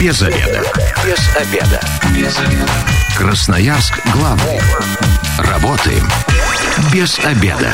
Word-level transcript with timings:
Без 0.00 0.20
обеда. 0.20 0.62
Без 1.06 1.36
обеда. 1.36 1.80
Без 2.14 2.38
обеда. 2.38 2.72
Красноярск 3.16 3.98
главный. 4.12 4.60
Работаем 5.38 6.06
без 6.92 7.18
обеда. 7.20 7.72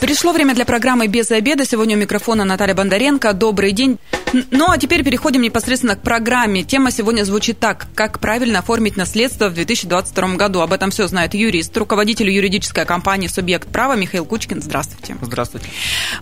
Пришло 0.00 0.32
время 0.32 0.52
для 0.54 0.64
программы 0.64 1.06
«Без 1.06 1.30
обеда». 1.30 1.64
Сегодня 1.64 1.96
у 1.96 2.00
микрофона 2.00 2.44
Наталья 2.44 2.74
Бондаренко. 2.74 3.32
Добрый 3.34 3.70
день. 3.70 4.00
Ну, 4.50 4.70
а 4.70 4.78
теперь 4.78 5.04
переходим 5.04 5.42
непосредственно 5.42 5.94
к 5.94 6.02
программе. 6.02 6.64
Тема 6.64 6.90
сегодня 6.90 7.24
звучит 7.24 7.60
так. 7.60 7.86
Как 7.94 8.18
правильно 8.18 8.60
оформить 8.60 8.96
наследство 8.96 9.48
в 9.48 9.54
2022 9.54 10.34
году? 10.34 10.60
Об 10.60 10.72
этом 10.72 10.90
все 10.90 11.06
знает 11.06 11.34
юрист, 11.34 11.76
руководитель 11.76 12.30
юридической 12.30 12.84
компании 12.84 13.28
«Субъект 13.28 13.68
права» 13.68 13.94
Михаил 13.94 14.24
Кучкин. 14.24 14.60
Здравствуйте. 14.60 15.16
Здравствуйте. 15.22 15.68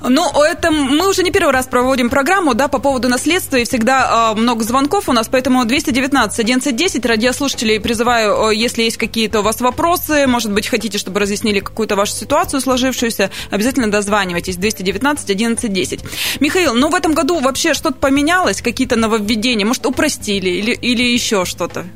Ну, 0.03 0.43
это 0.43 0.71
мы 0.71 1.09
уже 1.09 1.23
не 1.23 1.31
первый 1.31 1.53
раз 1.53 1.67
проводим 1.67 2.11
программу, 2.11 2.55
да, 2.55 2.69
по 2.69 2.79
поводу 2.79 3.09
наследства, 3.09 3.57
и 3.57 3.65
всегда 3.65 4.33
э, 4.33 4.39
много 4.39 4.63
звонков 4.65 5.09
у 5.09 5.13
нас, 5.13 5.29
поэтому 5.29 5.65
219 5.65 6.39
1110 6.39 7.07
радиослушателей 7.07 7.81
призываю, 7.81 8.51
если 8.51 8.83
есть 8.83 8.99
какие-то 8.99 9.41
у 9.41 9.43
вас 9.43 9.61
вопросы, 9.61 10.27
может 10.27 10.53
быть, 10.53 10.69
хотите, 10.69 10.99
чтобы 10.99 11.21
разъяснили 11.21 11.61
какую-то 11.61 11.97
вашу 11.97 12.13
ситуацию 12.13 12.61
сложившуюся, 12.61 13.31
обязательно 13.51 13.91
дозванивайтесь. 13.91 14.57
219 14.57 15.31
1110. 15.31 16.01
Михаил, 16.41 16.75
ну, 16.75 16.91
в 16.91 16.95
этом 16.95 17.15
году 17.15 17.41
вообще 17.41 17.73
что-то 17.73 18.02
поменялось, 18.03 18.61
какие-то 18.61 18.97
нововведения? 18.97 19.65
Может, 19.65 19.87
упростили 19.87 20.51
или, 20.51 20.73
или 20.73 21.05
еще 21.05 21.47
что-то? 21.47 21.87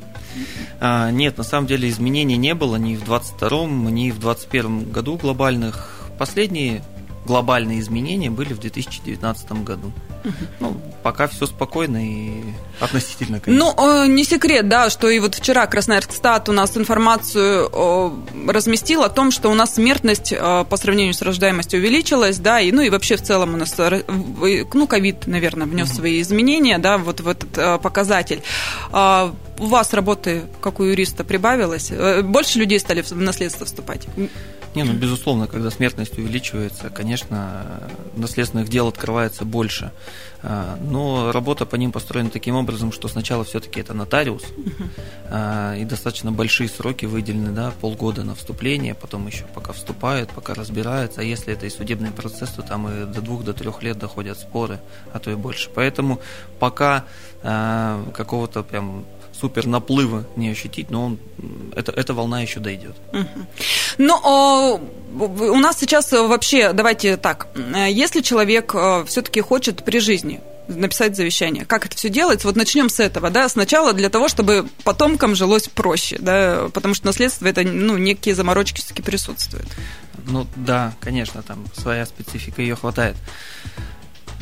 А, 0.80 1.10
нет, 1.10 1.36
на 1.36 1.44
самом 1.44 1.66
деле 1.66 1.88
изменений 1.90 2.36
не 2.36 2.54
было 2.54 2.76
ни 2.76 2.96
в 2.96 3.02
22-м, 3.02 3.92
ни 3.92 4.10
в 4.10 4.18
21 4.20 4.90
году 4.90 5.16
глобальных. 5.16 6.08
Последние 6.18 6.82
глобальные 7.26 7.80
изменения 7.80 8.30
были 8.30 8.54
в 8.54 8.60
2019 8.60 9.64
году. 9.64 9.92
Ну, 10.60 10.76
пока 11.02 11.28
все 11.28 11.46
спокойно 11.46 12.04
и 12.04 12.42
относительно, 12.80 13.40
конечно. 13.40 13.72
Ну, 13.76 14.04
э, 14.04 14.06
не 14.08 14.24
секрет, 14.24 14.68
да, 14.68 14.90
что 14.90 15.08
и 15.08 15.18
вот 15.18 15.34
вчера 15.34 15.66
Красноярск 15.66 16.12
Стат 16.12 16.48
у 16.48 16.52
нас 16.52 16.76
информацию 16.76 17.70
разместил 18.48 19.02
о 19.02 19.08
том, 19.08 19.30
что 19.30 19.50
у 19.50 19.54
нас 19.54 19.74
смертность 19.74 20.32
э, 20.32 20.64
по 20.68 20.76
сравнению 20.76 21.14
с 21.14 21.22
рождаемостью 21.22 21.80
увеличилась, 21.80 22.38
да, 22.38 22.60
и, 22.60 22.72
ну 22.72 22.82
и 22.82 22.90
вообще 22.90 23.16
в 23.16 23.22
целом 23.22 23.54
у 23.54 23.56
нас, 23.56 23.74
э, 23.78 24.02
ну, 24.08 24.86
ковид, 24.86 25.26
наверное, 25.26 25.66
внес 25.66 25.92
свои 25.92 26.20
изменения, 26.20 26.78
да, 26.78 26.98
вот 26.98 27.20
в 27.20 27.28
этот 27.28 27.80
показатель. 27.80 28.42
А 28.90 29.32
у 29.58 29.66
вас 29.66 29.94
работы, 29.94 30.42
как 30.60 30.80
у 30.80 30.84
юриста, 30.84 31.24
прибавилось? 31.24 31.90
Больше 32.22 32.58
людей 32.58 32.78
стали 32.78 33.02
в 33.02 33.12
наследство 33.12 33.64
вступать? 33.64 34.06
Не, 34.74 34.84
ну, 34.84 34.92
безусловно, 34.92 35.46
когда 35.46 35.70
смертность 35.70 36.18
увеличивается, 36.18 36.90
конечно, 36.90 37.88
наследственных 38.14 38.68
дел 38.68 38.88
открывается 38.88 39.44
больше. 39.44 39.92
А, 40.42 40.78
но 40.80 41.32
работа 41.32 41.66
по 41.66 41.76
ним 41.76 41.92
построена 41.92 42.30
таким 42.30 42.56
образом, 42.56 42.92
что 42.92 43.08
сначала 43.08 43.44
все-таки 43.44 43.80
это 43.80 43.94
нотариус, 43.94 44.44
а, 45.30 45.74
и 45.74 45.84
достаточно 45.84 46.30
большие 46.30 46.68
сроки 46.68 47.06
выделены, 47.06 47.50
да, 47.50 47.72
полгода 47.80 48.22
на 48.22 48.34
вступление, 48.34 48.94
потом 48.94 49.26
еще 49.26 49.44
пока 49.54 49.72
вступают, 49.72 50.30
пока 50.30 50.54
разбираются, 50.54 51.20
а 51.20 51.24
если 51.24 51.52
это 51.52 51.66
и 51.66 51.70
судебный 51.70 52.10
процесс, 52.10 52.50
то 52.50 52.62
там 52.62 52.88
и 52.88 53.06
до 53.06 53.20
двух, 53.20 53.44
до 53.44 53.54
трех 53.54 53.82
лет 53.82 53.98
доходят 53.98 54.38
споры, 54.38 54.78
а 55.12 55.18
то 55.18 55.30
и 55.30 55.34
больше. 55.34 55.70
Поэтому 55.74 56.20
пока 56.60 57.04
а, 57.42 58.04
какого-то 58.12 58.62
прям 58.62 59.04
супер 59.38 59.66
наплыва 59.66 60.26
не 60.36 60.50
ощутить, 60.50 60.90
но 60.90 61.06
он, 61.06 61.18
это, 61.74 61.92
эта 61.92 62.14
волна 62.14 62.40
еще 62.40 62.60
дойдет. 62.60 62.96
Ну, 63.98 64.80
у 65.18 65.56
нас 65.56 65.78
сейчас 65.78 66.12
вообще, 66.12 66.72
давайте 66.72 67.16
так, 67.16 67.48
если 67.88 68.20
человек 68.20 68.74
э, 68.74 69.04
все-таки 69.06 69.40
хочет 69.40 69.84
при 69.84 69.98
жизни 69.98 70.40
написать 70.68 71.16
завещание. 71.16 71.64
Как 71.64 71.86
это 71.86 71.96
все 71.96 72.08
делается? 72.08 72.46
Вот 72.46 72.56
начнем 72.56 72.88
с 72.88 73.00
этого, 73.00 73.30
да, 73.30 73.48
сначала 73.48 73.92
для 73.92 74.10
того, 74.10 74.28
чтобы 74.28 74.66
потомкам 74.84 75.34
жилось 75.34 75.68
проще, 75.68 76.16
да, 76.18 76.68
потому 76.72 76.94
что 76.94 77.06
наследство 77.06 77.46
это, 77.46 77.62
ну, 77.62 77.96
некие 77.96 78.34
заморочки 78.34 78.80
все-таки 78.80 79.02
присутствуют. 79.02 79.68
Ну, 80.26 80.46
да, 80.56 80.94
конечно, 81.00 81.42
там 81.42 81.64
своя 81.74 82.04
специфика, 82.04 82.62
ее 82.62 82.74
хватает. 82.74 83.16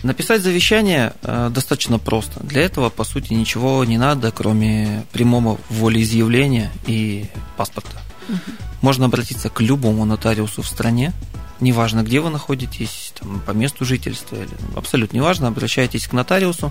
Написать 0.05 0.43
завещание 0.43 1.15
э, 1.23 1.51
достаточно 1.51 1.99
просто. 1.99 2.39
Для 2.41 2.61
этого, 2.61 2.91
по 2.91 3.05
сути, 3.05 3.33
ничего 3.33 3.83
не 3.87 3.97
надо, 3.97 4.31
кроме 4.33 5.07
прямого 5.13 5.59
волеизъявления 5.71 6.71
и 6.87 7.25
паспорта. 7.57 8.03
Угу. 8.29 8.39
Можно 8.83 9.07
обратиться 9.07 9.49
к 9.49 9.63
любому 9.63 10.05
нотариусу 10.05 10.61
в 10.61 10.69
стране, 10.69 11.15
неважно, 11.61 12.03
где 12.03 12.21
вы 12.21 12.29
находитесь, 12.29 13.15
там, 13.19 13.41
по 13.41 13.53
месту 13.53 13.87
жительства, 13.87 14.37
или, 14.37 14.51
абсолютно 14.77 15.17
неважно, 15.17 15.49
обращайтесь 15.49 16.07
к 16.07 16.13
нотариусу, 16.13 16.71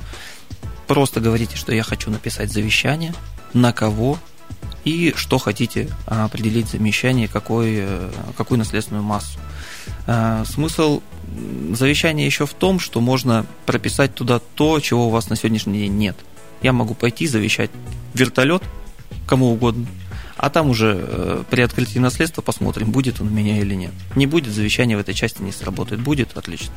просто 0.86 1.20
говорите, 1.20 1.58
что 1.58 1.74
я 1.74 1.82
хочу 1.82 2.12
написать 2.12 2.52
завещание, 2.52 3.16
на 3.54 3.74
кого 3.74 4.20
и 4.86 5.12
что 5.18 5.40
хотите 5.40 5.90
определить 6.06 6.68
завещание, 6.68 7.28
какой, 7.28 7.78
э, 7.78 8.12
какую 8.38 8.60
наследственную 8.60 9.04
массу. 9.04 9.40
Э, 10.08 10.44
смысл 10.46 11.02
завещание 11.72 12.26
еще 12.26 12.46
в 12.46 12.54
том, 12.54 12.80
что 12.80 13.02
можно 13.02 13.46
прописать 13.66 14.14
туда 14.14 14.40
то, 14.40 14.80
чего 14.80 15.08
у 15.08 15.10
вас 15.10 15.30
на 15.30 15.36
сегодняшний 15.36 15.80
день 15.80 15.98
нет. 15.98 16.18
Я 16.62 16.74
могу 16.74 16.94
пойти 16.94 17.28
завещать 17.28 17.72
вертолет 18.14 18.64
кому 19.28 19.52
угодно, 19.52 19.88
а 20.38 20.50
там 20.50 20.70
уже 20.70 20.98
э, 21.00 21.44
при 21.50 21.62
открытии 21.62 22.00
наследства 22.00 22.42
посмотрим, 22.42 22.92
будет 22.92 23.22
он 23.22 23.28
у 23.28 23.32
меня 23.32 23.60
или 23.60 23.76
нет. 23.76 23.92
Не 24.16 24.28
будет, 24.28 24.54
завещание 24.54 24.98
в 24.98 25.00
этой 25.00 25.14
части 25.14 25.42
не 25.42 25.52
сработает. 25.52 26.02
Будет, 26.02 26.36
отлично. 26.36 26.74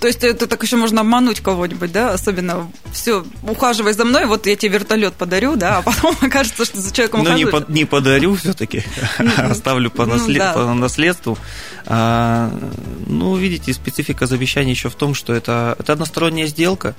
То 0.00 0.06
есть 0.06 0.24
это 0.24 0.46
так 0.46 0.62
еще 0.62 0.76
можно 0.76 1.00
обмануть 1.00 1.40
кого-нибудь, 1.40 1.90
да, 1.90 2.12
особенно 2.12 2.70
все, 2.92 3.24
ухаживай 3.42 3.94
за 3.94 4.04
мной, 4.04 4.26
вот 4.26 4.46
я 4.46 4.56
тебе 4.56 4.74
вертолет 4.74 5.14
подарю, 5.14 5.56
да, 5.56 5.78
а 5.78 5.82
потом 5.82 6.14
окажется, 6.20 6.64
что 6.64 6.80
за 6.80 6.92
человеком 6.92 7.24
Ну, 7.24 7.34
не, 7.34 7.46
по, 7.46 7.64
не 7.68 7.84
подарю 7.84 8.34
все-таки, 8.34 8.82
оставлю 9.38 9.90
по, 9.90 10.04
наслед, 10.04 10.42
ну, 10.54 10.66
по 10.66 10.74
наследству. 10.74 11.38
А, 11.86 12.52
ну, 13.06 13.36
видите, 13.36 13.72
специфика 13.72 14.26
завещания 14.26 14.72
еще 14.72 14.90
в 14.90 14.94
том, 14.94 15.14
что 15.14 15.32
это, 15.32 15.76
это 15.78 15.94
односторонняя 15.94 16.46
сделка, 16.46 16.94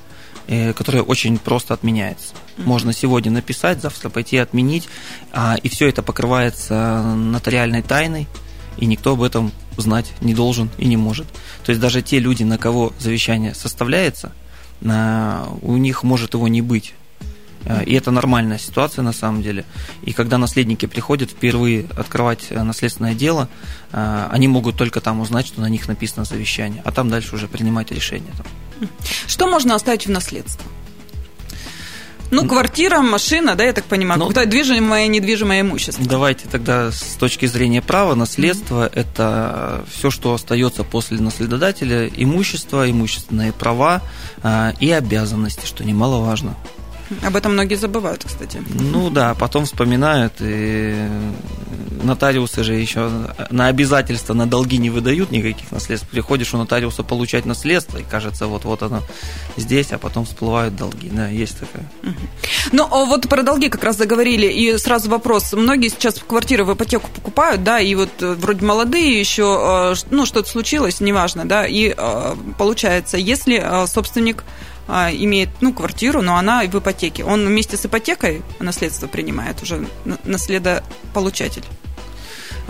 которая 0.76 1.04
очень 1.04 1.38
просто 1.38 1.74
отменяется. 1.74 2.34
Можно 2.58 2.92
сегодня 2.92 3.32
написать, 3.32 3.82
завтра 3.82 4.10
пойти 4.10 4.38
отменить, 4.38 4.90
а, 5.32 5.56
и 5.62 5.70
все 5.70 5.88
это 5.88 6.02
покрывается 6.02 7.04
нотариальной 7.04 7.84
тайной, 7.84 8.28
и 8.78 8.86
никто 8.86 9.14
об 9.14 9.22
этом 9.22 9.52
знать 9.78 10.12
не 10.22 10.34
должен 10.34 10.70
и 10.78 10.88
не 10.88 10.98
может. 10.98 11.28
То 11.64 11.70
есть 11.72 11.80
даже 11.80 12.02
те 12.02 12.20
люди, 12.20 12.44
на 12.44 12.58
кого 12.58 12.94
завещание 12.98 13.54
составляется, 13.54 14.32
у 14.82 15.78
них 15.78 16.04
может 16.04 16.34
его 16.34 16.48
не 16.48 16.62
быть. 16.62 16.94
А, 17.66 17.82
и 17.84 17.94
это 17.94 18.12
нормальная 18.12 18.58
ситуация 18.58 19.04
на 19.04 19.12
самом 19.12 19.42
деле. 19.42 19.66
И 20.04 20.14
когда 20.14 20.38
наследники 20.38 20.86
приходят 20.86 21.32
впервые 21.32 21.86
открывать 21.96 22.48
э, 22.50 22.64
наследственное 22.64 23.14
дело, 23.14 23.50
а, 23.92 24.30
они 24.32 24.48
могут 24.48 24.78
только 24.78 25.02
там 25.02 25.20
узнать, 25.20 25.48
что 25.48 25.62
на 25.62 25.68
них 25.68 25.88
написано 25.88 26.26
завещание, 26.26 26.82
а 26.86 26.92
там 26.92 27.10
дальше 27.10 27.36
уже 27.36 27.48
принимать 27.48 27.92
решение. 27.92 28.32
Что 29.28 29.48
можно 29.48 29.76
оставить 29.76 30.06
в 30.06 30.10
наследство? 30.12 30.66
Ну, 32.32 32.48
квартира, 32.48 33.02
машина, 33.02 33.56
да, 33.56 33.64
я 33.64 33.74
так 33.74 33.86
понимаю, 33.86 34.20
ну, 34.20 34.28
какое-то 34.28 34.50
движимое 34.50 35.06
и 35.06 35.08
недвижимое 35.08 35.62
имущество. 35.62 36.06
Давайте 36.06 36.48
тогда 36.48 36.92
с 36.92 37.16
точки 37.20 37.48
зрения 37.48 37.82
права, 37.82 38.14
наследство 38.14 38.86
mm-hmm.– 38.86 38.92
это 38.96 39.84
все, 39.92 40.12
что 40.12 40.34
остается 40.36 40.84
после 40.84 41.20
наследодателя, 41.20 42.08
имущество, 42.08 42.90
имущественные 42.90 43.52
права 43.52 44.04
э, 44.44 44.74
и 44.80 44.92
обязанности, 44.92 45.66
что 45.66 45.84
немаловажно. 45.84 46.56
Об 47.24 47.36
этом 47.36 47.54
многие 47.54 47.76
забывают, 47.76 48.24
кстати. 48.24 48.62
Ну 48.70 49.10
да, 49.10 49.36
потом 49.36 49.66
вспоминают, 49.66 50.34
и 50.40 50.96
нотариусы 52.04 52.64
же 52.64 52.76
еще 52.76 53.10
на 53.50 53.68
обязательства, 53.68 54.34
на 54.34 54.48
долги 54.48 54.78
не 54.78 54.90
выдают 54.90 55.32
никаких 55.32 55.72
наследств. 55.72 56.08
Приходишь 56.10 56.54
у 56.54 56.58
нотариуса 56.58 57.04
получать 57.04 57.46
наследство, 57.46 57.98
и 57.98 58.04
кажется, 58.04 58.48
вот-вот 58.48 58.84
оно 58.84 59.02
здесь, 59.58 59.92
а 59.92 59.98
потом 59.98 60.26
всплывают 60.26 60.76
долги. 60.76 61.10
Да, 61.10 61.28
есть 61.28 61.58
такое. 61.60 61.86
Ну, 62.72 62.88
а 62.90 63.06
вот 63.06 63.28
про 63.28 63.44
долги 63.44 63.70
как 63.70 63.84
раз 63.84 63.98
заговорили, 63.98 64.48
и 64.48 64.78
сразу 64.78 65.10
вопрос. 65.10 65.54
Многие 65.54 65.90
сейчас 65.90 66.16
квартиры 66.16 66.64
в 66.64 66.74
ипотеку 66.74 67.10
покупают, 67.14 67.64
да, 67.64 67.80
и 67.80 67.96
вот 67.96 68.10
э, 68.22 68.34
вроде 68.34 68.66
молодые 68.66 69.20
еще, 69.20 69.94
э, 69.94 69.96
ну, 70.10 70.26
что-то 70.26 70.50
случилось, 70.50 71.00
неважно, 71.00 71.46
да, 71.46 71.66
и 71.66 71.94
э, 71.96 72.36
получается, 72.58 73.18
если 73.18 73.86
собственник 73.88 74.44
имеет, 75.12 75.50
ну, 75.62 75.74
квартиру, 75.74 76.22
но 76.22 76.38
она 76.38 76.64
в 76.64 76.76
ипотеке. 76.76 77.24
Он 77.24 77.46
вместе 77.46 77.78
с 77.78 77.86
ипотекой 77.86 78.42
наследство 78.60 79.08
принимает 79.08 79.62
уже 79.62 79.88
наследополучатель. 80.26 81.64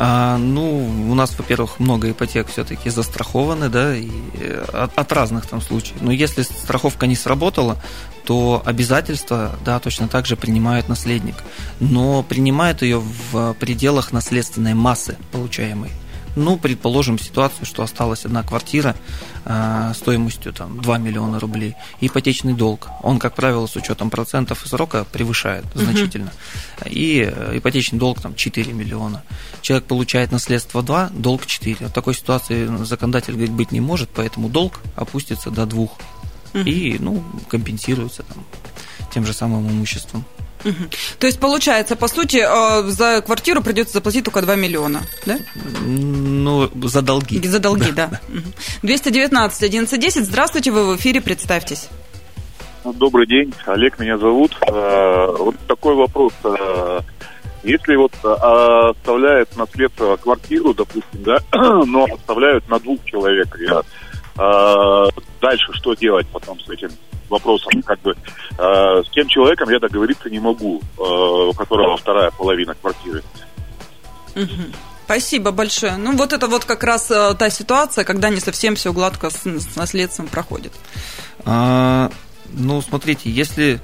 А, 0.01 0.38
ну, 0.38 1.12
у 1.12 1.13
нас, 1.13 1.38
во-первых, 1.38 1.80
много 1.80 2.12
ипотек 2.12 2.48
все-таки 2.48 2.89
застрахованы, 2.89 3.68
да, 3.68 3.94
и 3.95 4.10
э, 4.36 4.66
от, 4.71 4.98
от 4.98 5.12
разных 5.12 5.45
там 5.45 5.62
случаев. 5.62 5.98
Но 6.00 6.13
если 6.13 6.44
страховка 6.44 7.06
не 7.06 7.18
сработала, 7.18 7.81
то 8.24 8.62
обязательства, 8.63 9.57
да, 9.65 9.77
точно 9.80 10.07
так 10.07 10.25
же 10.25 10.38
принимает 10.38 10.88
наследник. 10.88 11.36
Но 11.81 12.24
принимает 12.24 12.81
ее 12.81 13.01
в 13.31 13.54
пределах 13.56 14.13
наследственной 14.13 14.74
массы 14.74 15.18
получаемой. 15.33 15.92
Ну, 16.39 16.57
предположим 16.57 17.19
ситуацию, 17.19 17.65
что 17.65 17.83
осталась 17.83 18.25
одна 18.25 18.44
квартира 18.44 18.95
э, 19.44 19.91
стоимостью 19.94 20.53
там, 20.53 20.81
2 20.81 20.97
миллиона 20.97 21.38
рублей. 21.38 21.75
Ипотечный 22.00 22.53
долг, 22.53 22.88
он, 23.03 23.19
как 23.19 23.36
правило, 23.36 23.68
с 23.68 23.75
учетом 23.75 24.09
процентов 24.09 24.65
и 24.65 24.69
срока 24.69 25.03
превышает 25.03 25.65
значительно. 25.75 26.31
Угу. 26.80 26.89
И 26.91 27.30
э, 27.30 27.57
ипотечный 27.57 28.00
долг 28.00 28.21
там 28.21 28.36
4 28.36 28.71
миллиона. 28.71 29.21
Человек 29.62 29.86
получает 29.86 30.31
наследство 30.31 30.81
2, 30.81 31.09
долг 31.09 31.45
4. 31.45 31.88
В 31.88 31.91
такой 31.91 32.15
ситуации 32.15 32.68
законодатель 32.86 33.33
говорит, 33.33 33.51
быть 33.51 33.74
не 33.74 33.81
может, 33.81 34.09
поэтому 34.09 34.47
долг 34.47 34.80
опустится 34.95 35.51
до 35.51 35.65
2. 35.65 35.81
Угу. 35.81 35.97
И 36.53 36.97
ну, 37.00 37.21
компенсируется 37.50 38.24
там, 38.24 38.45
тем 39.12 39.25
же 39.25 39.33
самым 39.33 39.69
имуществом. 39.69 40.24
Угу. 40.63 40.89
То 41.19 41.27
есть, 41.27 41.39
получается, 41.39 41.95
по 41.95 42.07
сути, 42.07 42.38
э, 42.38 42.89
за 42.89 43.21
квартиру 43.21 43.61
придется 43.61 43.94
заплатить 43.94 44.25
только 44.25 44.41
2 44.41 44.56
миллиона, 44.56 45.01
да? 45.25 45.38
Ну, 45.85 46.69
за 46.88 47.01
долги. 47.01 47.45
За 47.47 47.59
долги, 47.59 47.91
да. 47.91 48.07
да. 48.07 48.19
219 48.83 49.57
1110. 49.57 50.25
Здравствуйте, 50.25 50.71
вы 50.71 50.94
в 50.94 50.97
эфире, 50.97 51.21
представьтесь. 51.21 51.89
Добрый 52.83 53.27
день, 53.27 53.53
Олег 53.65 54.00
меня 54.00 54.17
зовут. 54.17 54.57
Э, 54.67 55.35
вот 55.38 55.56
такой 55.67 55.95
вопрос. 55.95 56.33
Э, 56.44 57.00
если 57.63 57.95
вот 57.95 58.13
оставляет 58.23 59.55
наследство 59.57 60.15
квартиру, 60.15 60.73
допустим, 60.73 61.23
да, 61.23 61.39
но 61.85 62.05
оставляют 62.05 62.67
на 62.69 62.79
двух 62.79 63.03
человек, 63.03 63.50
дальше 65.41 65.73
что 65.73 65.94
делать 65.94 66.25
потом 66.31 66.57
с 66.62 66.69
этим? 66.69 66.89
Вопросом, 67.29 67.81
как 67.83 67.99
бы, 68.01 68.15
э, 68.57 69.03
с 69.05 69.09
тем 69.11 69.27
человеком 69.27 69.69
я 69.69 69.79
договориться 69.79 70.29
не 70.29 70.39
могу, 70.39 70.81
э, 70.97 71.01
у 71.01 71.53
которого 71.53 71.97
вторая 71.97 72.31
половина 72.31 72.75
квартиры. 72.75 73.23
Спасибо 75.05 75.51
большое. 75.51 75.97
Ну, 75.97 76.15
вот 76.15 76.33
это 76.33 76.47
вот 76.47 76.65
как 76.65 76.83
раз 76.83 77.09
э, 77.09 77.33
та 77.33 77.49
ситуация, 77.49 78.03
когда 78.03 78.29
не 78.29 78.39
совсем 78.39 78.75
все 78.75 78.93
гладко 78.93 79.31
с, 79.31 79.43
с 79.43 79.75
наследством 79.75 80.27
проходит. 80.27 80.71
А, 81.45 82.11
ну, 82.53 82.79
смотрите, 82.81 83.31
если 83.31 83.79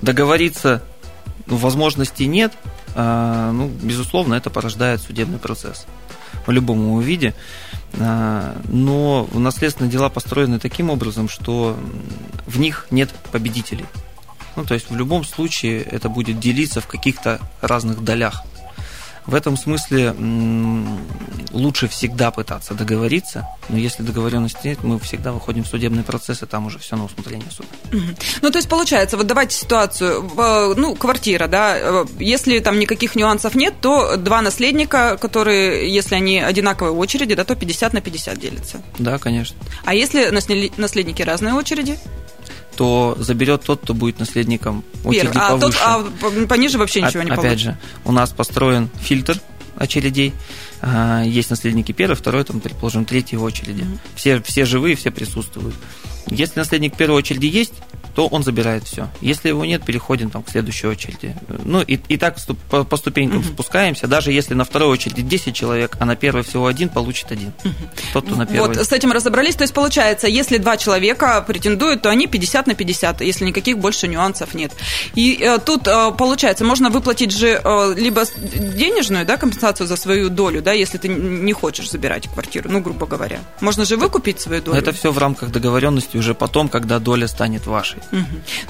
договориться 0.00 0.82
ну, 1.46 1.56
возможностей 1.56 2.26
нет, 2.26 2.52
а, 2.94 3.50
ну, 3.50 3.68
безусловно, 3.82 4.34
это 4.34 4.50
порождает 4.50 5.00
судебный 5.00 5.38
процесс 5.38 5.86
в 6.46 6.50
любом 6.52 7.00
виде. 7.00 7.34
А, 8.00 8.60
но 8.68 9.28
наследственные 9.32 9.90
дела 9.90 10.08
построены 10.08 10.58
таким 10.58 10.90
образом, 10.90 11.28
что 11.28 11.76
в 12.46 12.58
них 12.58 12.86
нет 12.90 13.10
победителей. 13.32 13.86
Ну, 14.56 14.64
то 14.64 14.74
есть 14.74 14.90
в 14.90 14.96
любом 14.96 15.24
случае 15.24 15.82
это 15.82 16.08
будет 16.08 16.40
делиться 16.40 16.80
в 16.80 16.86
каких-то 16.86 17.40
разных 17.60 18.02
долях. 18.02 18.42
В 19.28 19.34
этом 19.34 19.58
смысле 19.58 20.14
лучше 21.52 21.86
всегда 21.86 22.30
пытаться 22.30 22.72
договориться, 22.72 23.46
но 23.68 23.76
если 23.76 24.02
договоренности 24.02 24.68
нет, 24.68 24.82
мы 24.82 24.98
всегда 24.98 25.32
выходим 25.32 25.64
в 25.64 25.68
судебный 25.68 26.02
процесс, 26.02 26.42
и 26.42 26.46
там 26.46 26.64
уже 26.64 26.78
все 26.78 26.96
на 26.96 27.04
усмотрение 27.04 27.50
суда. 27.50 27.68
Ну, 28.40 28.50
то 28.50 28.56
есть 28.56 28.70
получается, 28.70 29.18
вот 29.18 29.26
давайте 29.26 29.54
ситуацию, 29.54 30.22
ну, 30.76 30.94
квартира, 30.94 31.46
да, 31.46 31.76
э, 31.78 32.04
если 32.18 32.58
там 32.60 32.78
никаких 32.78 33.16
нюансов 33.16 33.54
нет, 33.54 33.74
то 33.82 34.16
два 34.16 34.40
наследника, 34.40 35.18
которые, 35.18 35.92
если 35.92 36.14
они 36.14 36.40
одинаковой 36.40 36.92
очереди, 36.92 37.34
да, 37.34 37.44
то 37.44 37.54
50 37.54 37.92
на 37.92 38.00
50 38.00 38.38
делятся. 38.38 38.80
Да, 38.98 39.18
конечно. 39.18 39.58
А 39.84 39.94
если 39.94 40.30
наследники 40.30 41.20
разные 41.20 41.52
очереди? 41.52 41.98
То 42.78 43.16
заберет 43.18 43.64
тот, 43.64 43.80
кто 43.80 43.92
будет 43.92 44.20
наследником 44.20 44.84
очереди 45.02 45.32
Первый. 45.32 45.42
а 45.42 45.50
повыше. 45.58 45.78
Тот, 46.20 46.22
а 46.22 46.46
пониже 46.46 46.78
вообще 46.78 47.02
ничего 47.02 47.22
а, 47.22 47.24
не 47.24 47.30
опять 47.32 47.42
получит. 47.42 47.66
Опять 47.66 47.74
же, 47.74 47.78
у 48.04 48.12
нас 48.12 48.30
построен 48.30 48.88
фильтр 49.00 49.40
очередей. 49.74 50.32
А, 50.80 51.24
есть 51.24 51.50
наследники 51.50 51.90
первой, 51.90 52.14
второй, 52.14 52.44
там, 52.44 52.60
предположим, 52.60 53.04
третьей 53.04 53.36
очереди. 53.36 53.80
Mm-hmm. 53.80 53.98
Все, 54.14 54.40
все 54.42 54.64
живые, 54.64 54.94
все 54.94 55.10
присутствуют. 55.10 55.74
Если 56.28 56.60
наследник 56.60 56.96
первой 56.96 57.18
очереди 57.18 57.46
есть, 57.46 57.72
то 58.14 58.26
он 58.26 58.42
забирает 58.42 58.84
все. 58.84 59.08
Если 59.20 59.48
его 59.48 59.64
нет, 59.64 59.84
переходим 59.84 60.30
там, 60.30 60.42
к 60.42 60.50
следующей 60.50 60.88
очереди. 60.88 61.36
Ну 61.64 61.82
и, 61.82 61.98
и 62.08 62.16
так 62.16 62.36
по, 62.70 62.84
по 62.84 62.96
ступенькам 62.96 63.38
угу. 63.38 63.48
спускаемся. 63.48 64.06
Даже 64.06 64.32
если 64.32 64.54
на 64.54 64.64
второй 64.64 64.88
очереди 64.88 65.22
10 65.22 65.54
человек, 65.54 65.96
а 66.00 66.04
на 66.04 66.16
первой 66.16 66.42
всего 66.42 66.66
один, 66.66 66.88
получит 66.88 67.30
один. 67.30 67.52
Угу. 67.64 67.74
Тот, 68.12 68.24
кто 68.26 68.36
на 68.36 68.46
первой. 68.46 68.68
Вот 68.68 68.76
с 68.76 68.92
этим 68.92 69.12
разобрались. 69.12 69.56
То 69.56 69.62
есть 69.62 69.74
получается, 69.74 70.26
если 70.26 70.58
два 70.58 70.76
человека 70.76 71.44
претендуют, 71.46 72.02
то 72.02 72.10
они 72.10 72.26
50 72.26 72.66
на 72.66 72.74
50, 72.74 73.20
если 73.20 73.44
никаких 73.44 73.78
больше 73.78 74.08
нюансов 74.08 74.54
нет. 74.54 74.72
И 75.14 75.38
э, 75.40 75.58
тут 75.58 75.86
э, 75.86 76.12
получается, 76.16 76.64
можно 76.64 76.90
выплатить 76.90 77.32
же 77.32 77.60
э, 77.62 77.94
либо 77.96 78.24
денежную 78.76 79.24
да, 79.24 79.36
компенсацию 79.36 79.86
за 79.86 79.96
свою 79.96 80.28
долю, 80.28 80.60
да, 80.62 80.72
если 80.72 80.98
ты 80.98 81.08
не 81.08 81.52
хочешь 81.52 81.90
забирать 81.90 82.28
квартиру, 82.28 82.68
ну, 82.70 82.80
грубо 82.80 83.06
говоря. 83.06 83.40
Можно 83.60 83.84
же 83.84 83.96
выкупить 83.96 84.40
свою 84.40 84.62
долю. 84.62 84.76
Это 84.76 84.92
все 84.92 85.12
в 85.12 85.18
рамках 85.18 85.50
договоренности 85.50 86.16
уже 86.16 86.34
потом, 86.34 86.68
когда 86.68 86.98
доля 86.98 87.28
станет 87.28 87.66
вашей. 87.66 87.87
Угу. 88.12 88.20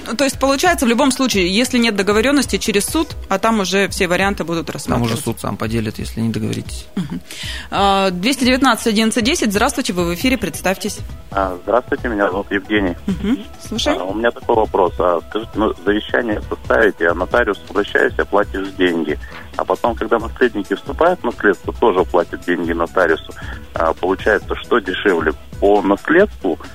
Ну, 0.07 0.15
то 0.15 0.23
есть, 0.23 0.39
получается, 0.39 0.85
в 0.85 0.89
любом 0.89 1.11
случае, 1.11 1.53
если 1.53 1.77
нет 1.77 1.95
договоренности 1.95 2.57
через 2.57 2.85
суд, 2.85 3.09
а 3.27 3.39
там 3.39 3.59
уже 3.59 3.87
все 3.89 4.07
варианты 4.07 4.43
будут 4.43 4.69
рассматриваться. 4.69 5.15
Там 5.15 5.19
уже 5.19 5.23
суд 5.23 5.39
сам 5.39 5.57
поделит, 5.57 5.99
если 5.99 6.21
не 6.21 6.29
договоритесь. 6.29 6.85
Угу. 6.95 8.11
219 8.11 8.87
1110, 8.87 9.51
здравствуйте, 9.51 9.93
вы 9.93 10.05
в 10.05 10.13
эфире, 10.15 10.37
представьтесь. 10.37 10.99
А, 11.31 11.57
здравствуйте, 11.63 12.07
меня 12.07 12.29
зовут 12.29 12.51
Евгений. 12.51 12.95
Угу. 13.07 13.37
Слушай. 13.67 13.95
А, 13.97 14.03
у 14.03 14.13
меня 14.13 14.31
такой 14.31 14.55
вопрос. 14.55 14.93
А, 14.99 15.19
скажите, 15.29 15.51
ну, 15.55 15.73
завещание 15.85 16.41
составите, 16.49 17.07
а 17.07 17.13
нотариус 17.13 17.59
обращаешься, 17.69 18.25
платишь 18.25 18.69
деньги. 18.77 19.17
А 19.55 19.65
потом, 19.65 19.95
когда 19.95 20.19
наследники 20.19 20.73
вступают 20.73 21.19
в 21.19 21.25
наследство, 21.25 21.73
тоже 21.73 22.03
платят 22.05 22.45
деньги 22.45 22.71
нотариусу. 22.71 23.31
А, 23.73 23.93
получается, 23.93 24.55
что 24.55 24.79
дешевле? 24.79 25.33
По 25.59 25.81
наследству 25.81 26.57
а, 26.57 26.65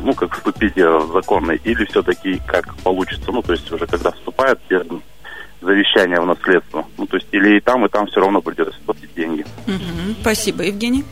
ну, 0.00 0.14
как 0.14 0.34
вступить 0.34 0.76
в 0.76 1.12
законный, 1.12 1.60
или 1.64 1.84
все-таки 1.86 2.40
как 2.46 2.76
получится, 2.76 3.32
ну, 3.32 3.42
то 3.42 3.52
есть 3.52 3.70
уже 3.72 3.86
когда 3.86 4.10
вступает 4.12 4.60
завещание 5.60 6.20
в 6.20 6.26
наследство. 6.26 6.86
Ну, 6.96 7.06
то 7.06 7.16
есть 7.16 7.28
или 7.32 7.58
и 7.58 7.60
там, 7.60 7.84
и 7.84 7.88
там 7.88 8.06
все 8.06 8.20
равно 8.20 8.40
придется 8.40 8.78
платить 8.84 9.12
деньги. 9.14 9.44
Угу. 9.66 10.16
Спасибо, 10.20 10.62
Евгений. 10.62 11.04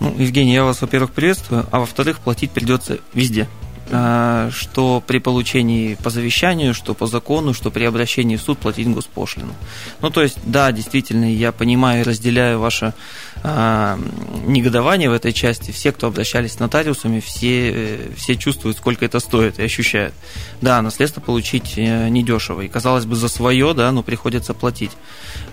Ну, 0.00 0.14
Евгений, 0.16 0.54
я 0.54 0.64
вас, 0.64 0.80
во-первых, 0.80 1.12
приветствую, 1.12 1.66
а 1.70 1.80
во-вторых, 1.80 2.20
платить 2.20 2.50
придется 2.50 2.98
везде. 3.12 3.46
А, 3.92 4.50
что 4.52 5.02
при 5.04 5.18
получении 5.18 5.94
по 5.96 6.10
завещанию, 6.10 6.74
что 6.74 6.94
по 6.94 7.06
закону, 7.06 7.52
что 7.54 7.70
при 7.70 7.84
обращении 7.84 8.36
в 8.36 8.42
суд 8.42 8.58
платить 8.58 8.88
госпошлину. 8.88 9.52
Ну, 10.00 10.10
то 10.10 10.22
есть, 10.22 10.38
да, 10.44 10.70
действительно, 10.70 11.32
я 11.32 11.50
понимаю 11.50 12.00
и 12.00 12.04
разделяю 12.04 12.60
ваше 12.60 12.94
а, 13.42 13.98
негодование 14.46 15.10
в 15.10 15.12
этой 15.12 15.32
части. 15.32 15.72
Все, 15.72 15.90
кто 15.90 16.06
обращались 16.06 16.52
с 16.52 16.58
нотариусами, 16.60 17.18
все, 17.20 17.72
э, 17.72 17.98
все 18.16 18.36
чувствуют, 18.36 18.76
сколько 18.76 19.04
это 19.04 19.18
стоит 19.18 19.58
и 19.58 19.64
ощущают. 19.64 20.14
Да, 20.60 20.80
наследство 20.82 21.20
получить 21.20 21.74
э, 21.76 22.08
недешево. 22.08 22.60
И, 22.60 22.68
казалось 22.68 23.06
бы, 23.06 23.16
за 23.16 23.28
свое, 23.28 23.74
да, 23.74 23.90
но 23.90 24.04
приходится 24.04 24.54
платить. 24.54 24.92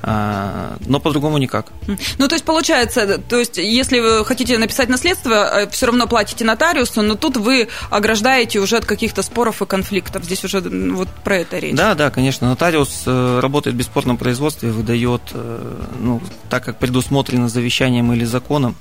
А, 0.04 0.78
но 0.86 1.00
по-другому 1.00 1.40
никак. 1.40 1.72
Ну, 2.20 2.28
то 2.28 2.36
есть, 2.36 2.46
получается, 2.46 3.18
то 3.18 3.40
есть, 3.40 3.58
если 3.58 4.00
вы 4.00 4.26
хотите 4.26 4.60
написать 4.60 4.90
наследство, 4.90 5.62
э, 5.62 5.70
все 5.70 5.88
равно 5.88 6.06
платите 6.06 6.46
нотариусу, 6.46 7.02
но 7.02 7.16
тут 7.16 7.38
вы 7.38 7.70
ограждаете 7.90 8.27
ограждаете 8.28 8.60
уже 8.60 8.78
от 8.78 8.86
каких-то 8.86 9.22
споров 9.24 9.62
и 9.62 9.66
конфликтов. 9.66 10.24
Здесь 10.24 10.44
уже 10.44 10.60
вот 10.60 11.08
про 11.24 11.38
это 11.38 11.60
речь. 11.60 11.76
Да, 11.76 11.96
да, 11.96 12.10
конечно. 12.10 12.50
Нотариус 12.50 13.04
э, 13.06 13.40
работает 13.42 13.76
в 13.76 13.80
бесспорном 13.80 14.18
производстве, 14.18 14.72
выдает, 14.72 15.22
э, 15.34 15.76
ну, 16.00 16.22
так 16.50 16.66
как 16.66 16.78
предусмотрено 16.78 17.50
завещанием 17.50 18.12
или 18.14 18.26
законом, 18.26 18.76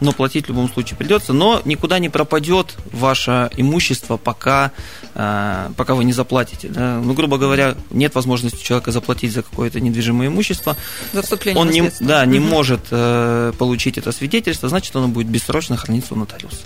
но 0.00 0.12
платить 0.12 0.46
в 0.46 0.48
любом 0.48 0.72
случае 0.72 0.96
придется. 0.96 1.32
Но 1.32 1.60
никуда 1.64 1.98
не 1.98 2.08
пропадет 2.08 2.74
ваше 2.92 3.50
имущество, 3.56 4.16
пока, 4.16 4.72
э, 5.14 5.70
пока 5.76 5.94
вы 5.94 6.04
не 6.04 6.12
заплатите. 6.12 6.68
Да? 6.68 7.00
Ну, 7.02 7.12
грубо 7.14 7.38
говоря, 7.38 7.74
нет 7.90 8.14
возможности 8.14 8.60
у 8.60 8.64
человека 8.64 8.92
заплатить 8.92 9.32
за 9.32 9.42
какое-то 9.42 9.80
недвижимое 9.80 10.28
имущество. 10.28 10.76
За 11.12 11.22
вступление 11.22 11.60
он 11.60 11.70
не, 11.70 11.90
да, 12.00 12.24
не 12.26 12.38
угу. 12.38 12.48
может 12.48 12.80
э, 12.90 13.52
получить 13.58 13.98
это 13.98 14.12
свидетельство, 14.12 14.68
значит, 14.68 14.94
оно 14.96 15.08
будет 15.08 15.28
бессрочно 15.28 15.76
храниться 15.76 16.14
у 16.14 16.16
нотариуса. 16.16 16.58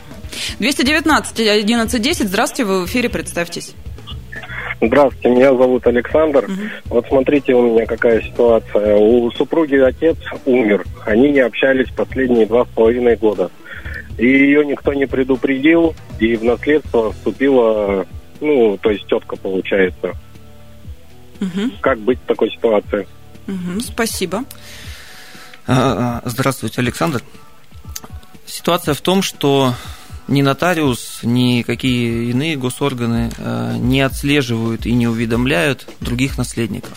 219 0.58 1.40
1110. 1.40 2.28
Здравствуйте, 2.28 2.64
вы 2.64 2.82
в 2.82 2.86
эфире, 2.86 3.08
представьтесь. 3.08 3.74
Здравствуйте, 4.80 5.28
меня 5.30 5.50
зовут 5.50 5.86
Александр. 5.86 6.44
Угу. 6.44 6.52
Вот 6.86 7.06
смотрите, 7.08 7.54
у 7.54 7.70
меня 7.70 7.86
какая 7.86 8.20
ситуация. 8.22 8.96
У 8.96 9.30
супруги 9.32 9.76
отец 9.76 10.16
умер. 10.44 10.84
Они 11.06 11.30
не 11.30 11.40
общались 11.40 11.90
последние 11.90 12.46
два 12.46 12.64
с 12.64 12.68
половиной 12.68 13.16
года. 13.16 13.50
И 14.18 14.26
ее 14.26 14.64
никто 14.64 14.92
не 14.92 15.06
предупредил, 15.06 15.94
и 16.20 16.36
в 16.36 16.44
наследство 16.44 17.12
вступила, 17.12 18.06
ну, 18.40 18.78
то 18.80 18.90
есть 18.90 19.06
тетка 19.08 19.36
получается. 19.36 20.14
Угу. 21.40 21.70
Как 21.80 21.98
быть 21.98 22.18
в 22.20 22.26
такой 22.26 22.50
ситуации? 22.50 23.06
Угу, 23.48 23.80
спасибо. 23.80 24.44
А, 25.66 26.20
а, 26.24 26.28
здравствуйте, 26.28 26.80
Александр. 26.80 27.22
Ситуация 28.46 28.94
в 28.94 29.00
том, 29.00 29.22
что 29.22 29.74
ни 30.28 30.42
нотариус, 30.42 31.20
ни 31.22 31.62
какие 31.62 32.30
иные 32.30 32.56
госорганы 32.56 33.30
э, 33.36 33.76
не 33.78 34.00
отслеживают 34.00 34.86
и 34.86 34.92
не 34.92 35.08
уведомляют 35.08 35.86
других 36.00 36.38
наследников. 36.38 36.96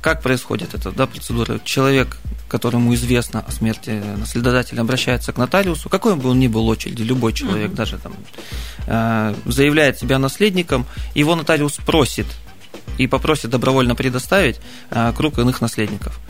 Как 0.00 0.22
происходит 0.22 0.74
эта 0.74 0.92
да, 0.92 1.06
процедура? 1.06 1.60
Человек 1.64 2.16
которому 2.54 2.94
известно 2.94 3.40
о 3.40 3.50
смерти 3.50 4.00
наследодателя, 4.16 4.82
обращается 4.82 5.32
к 5.32 5.38
нотариусу, 5.38 5.88
какой 5.88 6.14
бы 6.14 6.28
он 6.28 6.38
ни 6.38 6.46
был 6.46 6.68
очереди, 6.68 7.02
любой 7.02 7.32
человек, 7.32 7.70
угу. 7.70 7.76
даже 7.76 7.98
там, 7.98 8.12
э, 8.86 9.34
заявляет 9.44 9.98
себя 9.98 10.20
наследником, 10.20 10.86
его 11.16 11.34
нотариус 11.34 11.78
просит 11.84 12.26
и 12.96 13.08
попросит 13.08 13.50
добровольно 13.50 13.96
предоставить 13.96 14.60
э, 14.90 15.12
круг 15.16 15.38
иных 15.40 15.60
наследников. 15.60 16.20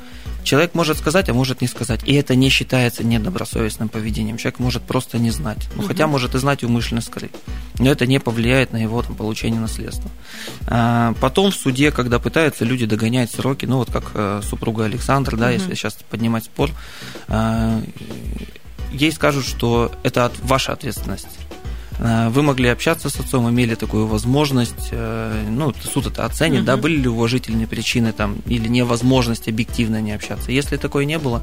Человек 0.44 0.74
может 0.74 0.98
сказать, 0.98 1.28
а 1.30 1.34
может 1.34 1.62
не 1.62 1.66
сказать. 1.66 2.00
И 2.04 2.14
это 2.14 2.36
не 2.36 2.50
считается 2.50 3.02
недобросовестным 3.02 3.88
поведением. 3.88 4.36
Человек 4.36 4.58
может 4.58 4.82
просто 4.82 5.18
не 5.18 5.30
знать. 5.30 5.66
Ну, 5.74 5.80
угу. 5.80 5.88
хотя 5.88 6.06
может 6.06 6.34
и 6.34 6.38
знать 6.38 6.62
и 6.62 6.66
умышленно 6.66 7.00
скрыть. 7.00 7.32
Но 7.78 7.90
это 7.90 8.06
не 8.06 8.20
повлияет 8.20 8.72
на 8.72 8.76
его 8.76 9.02
там, 9.02 9.16
получение 9.16 9.58
наследства. 9.58 10.10
А, 10.66 11.14
потом 11.20 11.50
в 11.50 11.54
суде, 11.54 11.90
когда 11.90 12.18
пытаются 12.18 12.64
люди 12.64 12.84
догонять 12.84 13.30
сроки, 13.30 13.64
ну 13.64 13.78
вот 13.78 13.90
как 13.90 14.10
э, 14.14 14.42
супруга 14.44 14.84
Александр, 14.84 15.36
да, 15.36 15.46
угу. 15.46 15.54
если 15.54 15.74
сейчас 15.74 15.94
поднимать 16.10 16.44
спор, 16.44 16.70
а, 17.28 17.80
ей 18.92 19.12
скажут, 19.12 19.46
что 19.46 19.90
это 20.02 20.26
от, 20.26 20.38
ваша 20.40 20.72
ответственность. 20.72 21.38
Э, 21.98 22.28
вы 22.28 22.42
могли 22.42 22.68
общаться 22.68 23.08
с 23.08 23.20
отцом, 23.20 23.48
имели 23.48 23.74
такую 23.74 24.06
возможность, 24.06 24.88
э, 24.90 25.46
ну, 25.48 25.72
суд 25.82 26.06
это 26.06 26.24
оценит, 26.24 26.60
угу. 26.60 26.66
да, 26.66 26.76
были 26.76 26.96
ли 26.96 27.08
уважительные 27.08 27.66
причины 27.66 28.12
там 28.12 28.36
или 28.46 28.68
невозможность 28.68 29.48
объективно 29.48 30.00
не 30.00 30.12
общаться. 30.12 30.52
Если 30.52 30.76
такой 30.76 31.06
не 31.06 31.18
было, 31.18 31.42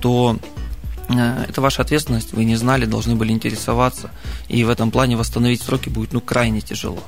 то 0.00 0.38
э, 1.08 1.44
это 1.48 1.60
ваша 1.60 1.82
ответственность, 1.82 2.32
вы 2.32 2.44
не 2.44 2.56
знали, 2.56 2.84
должны 2.84 3.16
были 3.16 3.32
интересоваться, 3.32 4.10
и 4.48 4.64
в 4.64 4.70
этом 4.70 4.90
плане 4.90 5.16
восстановить 5.16 5.62
сроки 5.62 5.88
будет, 5.88 6.12
ну, 6.12 6.20
крайне 6.20 6.60
тяжело. 6.60 7.02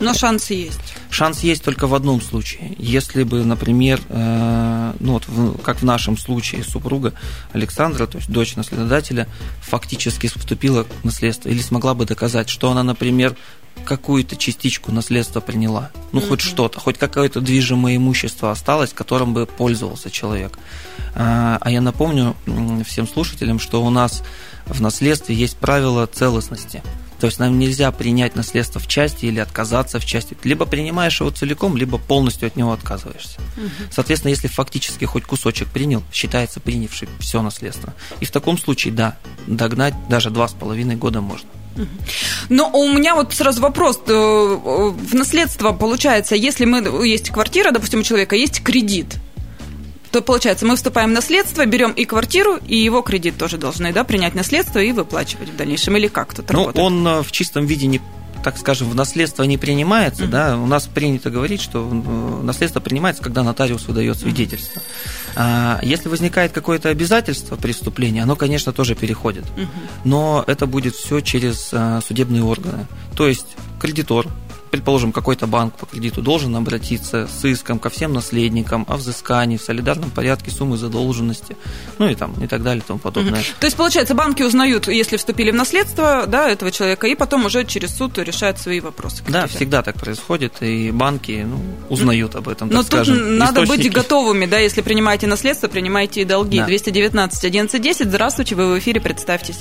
Но 0.00 0.14
шанс 0.14 0.50
есть. 0.50 0.80
Шанс 1.10 1.40
есть 1.40 1.62
только 1.62 1.86
в 1.86 1.94
одном 1.94 2.20
случае. 2.20 2.74
Если 2.78 3.22
бы, 3.22 3.44
например, 3.44 4.00
э, 4.08 4.92
ну 4.98 5.12
вот 5.14 5.28
в, 5.28 5.58
как 5.58 5.78
в 5.78 5.84
нашем 5.84 6.18
случае 6.18 6.64
супруга 6.64 7.14
Александра, 7.52 8.06
то 8.06 8.18
есть 8.18 8.30
дочь 8.30 8.56
наследодателя, 8.56 9.28
фактически 9.60 10.26
вступила 10.26 10.84
в 10.84 11.04
наследство 11.04 11.48
или 11.48 11.60
смогла 11.60 11.94
бы 11.94 12.06
доказать, 12.06 12.48
что 12.48 12.70
она, 12.70 12.82
например, 12.82 13.36
какую-то 13.84 14.36
частичку 14.36 14.92
наследства 14.92 15.40
приняла, 15.40 15.90
ну 16.12 16.20
mm-hmm. 16.20 16.28
хоть 16.28 16.40
что-то, 16.40 16.80
хоть 16.80 16.96
какое-то 16.96 17.40
движимое 17.40 17.96
имущество 17.96 18.50
осталось, 18.50 18.92
которым 18.92 19.34
бы 19.34 19.46
пользовался 19.46 20.10
человек. 20.10 20.58
А, 21.14 21.58
а 21.60 21.70
я 21.70 21.80
напомню 21.80 22.36
всем 22.86 23.06
слушателям, 23.06 23.58
что 23.58 23.84
у 23.84 23.90
нас 23.90 24.22
в 24.66 24.80
наследстве 24.80 25.34
есть 25.34 25.56
правило 25.56 26.06
целостности. 26.06 26.82
То 27.24 27.28
есть 27.28 27.38
нам 27.38 27.58
нельзя 27.58 27.90
принять 27.90 28.36
наследство 28.36 28.78
в 28.78 28.86
части 28.86 29.24
или 29.24 29.40
отказаться 29.40 29.98
в 29.98 30.04
части. 30.04 30.36
Либо 30.44 30.66
принимаешь 30.66 31.20
его 31.20 31.30
целиком, 31.30 31.74
либо 31.74 31.96
полностью 31.96 32.48
от 32.48 32.56
него 32.56 32.70
отказываешься. 32.70 33.40
Угу. 33.56 33.92
Соответственно, 33.92 34.28
если 34.28 34.46
фактически 34.46 35.06
хоть 35.06 35.24
кусочек 35.24 35.68
принял, 35.68 36.02
считается 36.12 36.60
принявший 36.60 37.08
все 37.20 37.40
наследство. 37.40 37.94
И 38.20 38.26
в 38.26 38.30
таком 38.30 38.58
случае, 38.58 38.92
да, 38.92 39.16
догнать 39.46 39.94
даже 40.10 40.28
два 40.28 40.46
с 40.48 40.52
половиной 40.52 40.96
года 40.96 41.22
можно. 41.22 41.48
Но 42.50 42.70
у 42.70 42.92
меня 42.92 43.14
вот 43.14 43.32
сразу 43.32 43.62
вопрос. 43.62 44.02
Э, 44.06 44.12
в 44.12 45.14
наследство 45.14 45.72
получается, 45.72 46.34
если 46.34 46.66
мы 46.66 47.06
есть 47.06 47.30
квартира, 47.30 47.70
допустим, 47.70 48.00
у 48.00 48.02
человека 48.02 48.36
есть 48.36 48.62
кредит, 48.62 49.16
то 50.14 50.22
получается, 50.22 50.64
мы 50.64 50.76
вступаем 50.76 51.10
в 51.10 51.12
наследство, 51.12 51.66
берем 51.66 51.90
и 51.90 52.04
квартиру, 52.04 52.56
и 52.68 52.76
его 52.76 53.02
кредит 53.02 53.36
тоже 53.36 53.58
должны 53.58 53.92
да, 53.92 54.04
принять 54.04 54.36
наследство 54.36 54.78
и 54.78 54.92
выплачивать 54.92 55.48
в 55.48 55.56
дальнейшем. 55.56 55.96
Или 55.96 56.06
как 56.06 56.32
тут 56.32 56.50
ну, 56.50 56.60
работает? 56.60 56.86
Он 56.86 57.08
э, 57.08 57.22
в 57.24 57.32
чистом 57.32 57.66
виде 57.66 57.88
не 57.88 58.00
так 58.44 58.58
скажем, 58.58 58.90
в 58.90 58.94
наследство 58.94 59.42
не 59.42 59.56
принимается, 59.56 60.24
mm-hmm. 60.24 60.28
да, 60.28 60.56
у 60.58 60.66
нас 60.66 60.86
принято 60.86 61.30
говорить, 61.30 61.62
что 61.62 61.88
э, 61.90 62.42
наследство 62.44 62.78
принимается, 62.78 63.22
когда 63.24 63.42
нотариус 63.42 63.88
выдает 63.88 64.18
свидетельство. 64.18 64.80
Mm-hmm. 64.80 65.32
А 65.36 65.80
если 65.82 66.08
возникает 66.08 66.52
какое-то 66.52 66.90
обязательство 66.90 67.56
преступления, 67.56 68.22
оно, 68.22 68.36
конечно, 68.36 68.72
тоже 68.72 68.94
переходит, 68.94 69.44
mm-hmm. 69.56 69.66
но 70.04 70.44
это 70.46 70.66
будет 70.66 70.94
все 70.94 71.20
через 71.20 71.70
э, 71.72 72.00
судебные 72.06 72.44
органы. 72.44 72.86
То 73.16 73.26
есть 73.26 73.56
кредитор 73.80 74.28
предположим, 74.74 75.12
какой-то 75.12 75.46
банк 75.46 75.74
по 75.74 75.86
кредиту 75.86 76.20
должен 76.20 76.56
обратиться 76.56 77.28
с 77.28 77.44
иском 77.44 77.78
ко 77.78 77.90
всем 77.90 78.12
наследникам 78.12 78.84
о 78.88 78.96
взыскании 78.96 79.56
в 79.56 79.62
солидарном 79.62 80.10
порядке 80.10 80.50
суммы 80.50 80.76
задолженности, 80.76 81.56
ну 82.00 82.08
и 82.08 82.16
там 82.16 82.34
и 82.42 82.48
так 82.48 82.64
далее 82.64 82.82
и 82.82 82.84
тому 82.84 82.98
подобное. 82.98 83.40
Угу. 83.40 83.48
То 83.60 83.66
есть, 83.66 83.76
получается, 83.76 84.14
банки 84.14 84.42
узнают, 84.42 84.88
если 84.88 85.16
вступили 85.16 85.52
в 85.52 85.54
наследство 85.54 86.24
да, 86.26 86.50
этого 86.50 86.72
человека, 86.72 87.06
и 87.06 87.14
потом 87.14 87.44
уже 87.44 87.64
через 87.64 87.96
суд 87.96 88.18
решают 88.18 88.58
свои 88.58 88.80
вопросы. 88.80 89.22
Да, 89.28 89.46
всегда 89.46 89.82
так 89.82 89.94
происходит, 89.94 90.54
и 90.60 90.90
банки 90.90 91.46
ну, 91.48 91.60
узнают 91.88 92.34
об 92.34 92.48
этом, 92.48 92.68
Но 92.68 92.78
тут 92.78 92.86
скажем. 92.86 93.38
надо 93.38 93.64
быть 93.66 93.88
готовыми, 93.92 94.46
да, 94.46 94.58
если 94.58 94.80
принимаете 94.80 95.28
наследство, 95.28 95.68
принимайте 95.68 96.22
и 96.22 96.24
долги. 96.24 96.58
Да. 96.58 96.66
219 96.66 97.38
1110, 97.38 98.08
здравствуйте, 98.08 98.56
вы 98.56 98.74
в 98.74 98.78
эфире, 98.80 99.00
представьтесь. 99.00 99.60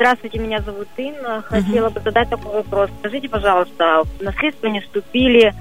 Здравствуйте, 0.00 0.38
меня 0.38 0.62
зовут 0.62 0.88
Инна. 0.96 1.42
Хотела 1.42 1.88
угу. 1.88 1.96
бы 1.96 2.00
задать 2.00 2.30
такой 2.30 2.54
вопрос. 2.54 2.88
Скажите, 3.00 3.28
пожалуйста, 3.28 4.02
в 4.18 4.22
наследство 4.22 4.66
не 4.68 4.80
вступили 4.80 5.52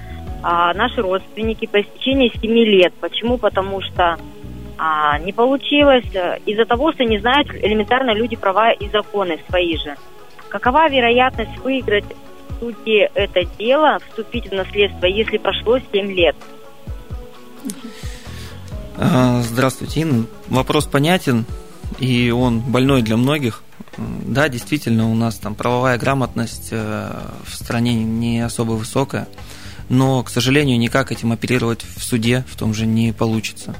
а, 0.41 0.73
наши 0.75 1.01
родственники 1.01 1.65
по 1.67 1.81
истечении 1.81 2.31
7 2.39 2.49
лет. 2.49 2.93
Почему? 3.01 3.37
Потому 3.37 3.81
что 3.81 4.17
а, 4.77 5.19
не 5.19 5.33
получилось 5.33 6.05
э, 6.13 6.37
из-за 6.45 6.63
того, 6.63 6.93
что 6.93 7.03
не 7.03 7.19
знают 7.19 7.53
элементарно 7.53 8.13
люди 8.13 8.37
права 8.37 8.71
и 8.71 8.89
законы 8.89 9.41
свои 9.49 9.75
же. 9.75 9.97
Какова 10.47 10.89
вероятность 10.89 11.57
выиграть 11.57 12.05
в 12.47 12.59
суде 12.61 13.11
это 13.15 13.43
дело, 13.57 13.99
вступить 14.07 14.49
в 14.49 14.53
наследство, 14.53 15.05
если 15.05 15.37
прошло 15.37 15.79
7 15.91 16.11
лет? 16.13 16.37
А, 18.97 19.41
здравствуйте, 19.41 19.99
Инна. 19.99 20.27
Вопрос 20.47 20.85
понятен, 20.85 21.45
и 21.97 22.29
он 22.31 22.59
больной 22.59 23.01
для 23.01 23.17
многих. 23.17 23.63
Да, 23.97 24.49
действительно, 24.49 25.09
у 25.09 25.15
нас 25.15 25.35
там 25.35 25.55
правовая 25.55 25.97
грамотность 25.97 26.69
э, 26.71 27.11
в 27.45 27.55
стране 27.55 27.95
не 27.95 28.39
особо 28.39 28.73
высокая, 28.73 29.27
но, 29.89 30.23
к 30.23 30.29
сожалению, 30.29 30.77
никак 30.79 31.11
этим 31.11 31.31
оперировать 31.31 31.83
в 31.95 32.03
суде 32.03 32.45
в 32.47 32.55
том 32.55 32.73
же 32.73 32.85
не 32.85 33.11
получится. 33.11 33.75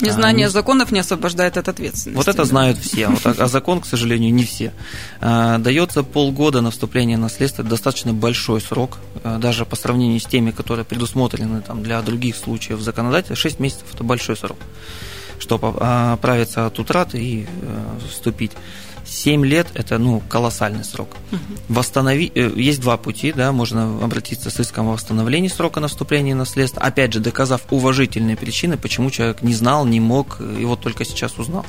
Незнание 0.00 0.46
а, 0.46 0.50
законов 0.50 0.92
не 0.92 1.00
освобождает 1.00 1.56
от 1.58 1.68
ответственности. 1.68 2.16
Вот 2.16 2.28
это 2.28 2.44
знают 2.44 2.78
все, 2.78 3.08
вот, 3.08 3.26
а, 3.26 3.34
а 3.36 3.46
закон, 3.48 3.80
к 3.80 3.86
сожалению, 3.86 4.32
не 4.32 4.44
все. 4.44 4.72
А, 5.20 5.58
дается 5.58 6.02
полгода 6.02 6.60
на 6.60 6.70
вступление 6.70 7.18
это 7.38 7.62
достаточно 7.62 8.12
большой 8.12 8.60
срок, 8.60 8.98
а, 9.22 9.38
даже 9.38 9.66
по 9.66 9.76
сравнению 9.76 10.20
с 10.20 10.24
теми, 10.24 10.52
которые 10.52 10.84
предусмотрены 10.84 11.60
там, 11.60 11.82
для 11.82 12.00
других 12.00 12.36
случаев 12.36 12.80
законодателя, 12.80 13.36
6 13.36 13.60
месяцев– 13.60 13.84
это 13.94 14.04
большой 14.04 14.36
срок, 14.36 14.58
чтобы 15.40 15.68
оправиться 15.78 16.66
от 16.66 16.78
утраты 16.78 17.18
и 17.18 17.46
а, 17.62 17.98
вступить. 18.08 18.52
7 19.10 19.44
лет– 19.44 19.66
это 19.74 19.98
ну, 19.98 20.22
колоссальный 20.28 20.84
срок. 20.84 21.08
Угу. 21.32 21.40
Восстанови... 21.68 22.30
Э, 22.34 22.52
есть 22.54 22.80
два 22.80 22.96
пути, 22.96 23.32
да, 23.32 23.50
можно 23.50 24.04
обратиться 24.04 24.50
с 24.50 24.60
иском 24.60 24.88
о 24.88 24.92
восстановлении 24.92 25.48
срока 25.48 25.80
наступления 25.80 26.34
наследства, 26.34 26.82
опять 26.82 27.12
же, 27.12 27.18
доказав 27.20 27.62
уважительные 27.70 28.36
причины, 28.36 28.76
почему 28.76 29.10
человек 29.10 29.42
не 29.42 29.54
знал, 29.54 29.84
не 29.84 29.98
мог, 29.98 30.40
и 30.40 30.64
вот 30.64 30.80
только 30.80 31.04
сейчас 31.04 31.38
узнал. 31.38 31.66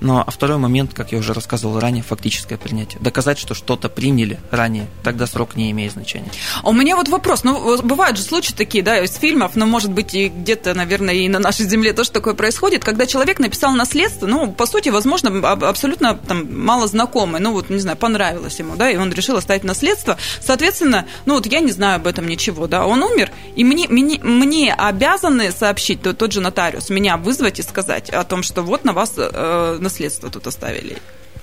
Ну, 0.00 0.18
а 0.18 0.30
второй 0.30 0.56
момент, 0.56 0.94
как 0.94 1.12
я 1.12 1.18
уже 1.18 1.34
рассказывал 1.34 1.78
ранее, 1.78 2.02
фактическое 2.02 2.56
принятие. 2.56 3.00
Доказать, 3.00 3.38
что 3.38 3.54
что-то 3.54 3.88
приняли 3.88 4.40
ранее, 4.50 4.86
тогда 5.02 5.26
срок 5.26 5.56
не 5.56 5.70
имеет 5.70 5.92
значения. 5.92 6.30
У 6.64 6.72
меня 6.72 6.96
вот 6.96 7.08
вопрос. 7.08 7.44
Ну, 7.44 7.80
бывают 7.82 8.16
же 8.16 8.22
случаи 8.22 8.54
такие, 8.54 8.82
да, 8.82 8.98
из 9.02 9.14
фильмов, 9.14 9.56
но, 9.56 9.66
может 9.66 9.92
быть, 9.92 10.14
и 10.14 10.28
где-то, 10.28 10.74
наверное, 10.74 11.14
и 11.14 11.28
на 11.28 11.38
нашей 11.38 11.66
земле 11.66 11.92
тоже 11.92 12.10
такое 12.10 12.34
происходит, 12.34 12.84
когда 12.84 13.06
человек 13.06 13.38
написал 13.38 13.72
наследство, 13.72 14.26
ну, 14.26 14.52
по 14.52 14.66
сути, 14.66 14.88
возможно, 14.88 15.50
абсолютно 15.50 16.14
там 16.16 16.46
мало 16.64 16.86
знакомый, 16.86 17.40
ну, 17.40 17.52
вот, 17.52 17.68
не 17.68 17.78
знаю, 17.78 17.98
понравилось 17.98 18.58
ему, 18.58 18.76
да, 18.76 18.90
и 18.90 18.96
он 18.96 19.12
решил 19.12 19.36
оставить 19.36 19.64
наследство. 19.64 20.16
Соответственно, 20.40 21.06
ну, 21.26 21.34
вот 21.34 21.46
я 21.46 21.60
не 21.60 21.72
знаю 21.72 21.96
об 21.96 22.06
этом 22.06 22.26
ничего, 22.26 22.66
да, 22.66 22.86
он 22.86 23.02
умер, 23.02 23.30
и 23.54 23.64
мне, 23.64 23.86
мне, 23.88 24.18
мне 24.22 24.72
обязаны 24.72 25.52
сообщить, 25.52 26.00
тот 26.02 26.32
же 26.32 26.40
нотариус, 26.40 26.88
меня 26.90 27.16
вызвать 27.16 27.58
и 27.58 27.62
сказать 27.62 28.08
о 28.10 28.24
том, 28.24 28.42
что 28.42 28.62
вот 28.62 28.84
на 28.84 28.92
вас 28.92 29.14
э, 29.16 29.78
наследство 29.90 30.30
тут 30.30 30.46
оставили? 30.46 30.96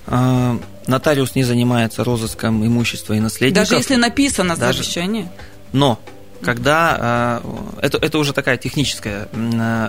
А, 0.06 0.58
нотариус 0.86 1.34
не 1.34 1.44
занимается 1.44 2.02
розыском 2.02 2.66
имущества 2.66 3.12
и 3.14 3.20
наследников. 3.20 3.68
Даже 3.68 3.80
если 3.80 3.96
написано 3.96 4.56
даже, 4.56 4.82
завещание? 4.82 5.30
Но 5.72 6.00
когда 6.40 6.96
а, 6.98 7.76
это, 7.82 7.98
это 7.98 8.18
уже 8.18 8.32
такая 8.32 8.56
техническая 8.56 9.28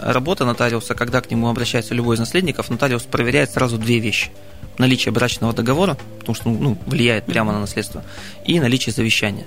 работа 0.04 0.46
нотариуса, 0.46 0.94
когда 0.94 1.22
к 1.22 1.32
нему 1.32 1.48
обращается 1.48 1.94
любой 1.94 2.16
из 2.18 2.20
наследников, 2.20 2.70
нотариус 2.70 3.04
проверяет 3.04 3.52
сразу 3.52 3.78
две 3.78 4.00
вещи. 4.00 4.30
Наличие 4.78 5.12
брачного 5.12 5.54
договора, 5.54 5.98
потому 6.20 6.36
что 6.36 6.50
ну, 6.50 6.78
влияет 6.86 7.26
прямо 7.26 7.52
на 7.52 7.60
наследство, 7.60 8.04
и 8.46 8.60
наличие 8.60 8.94
завещания. 8.94 9.46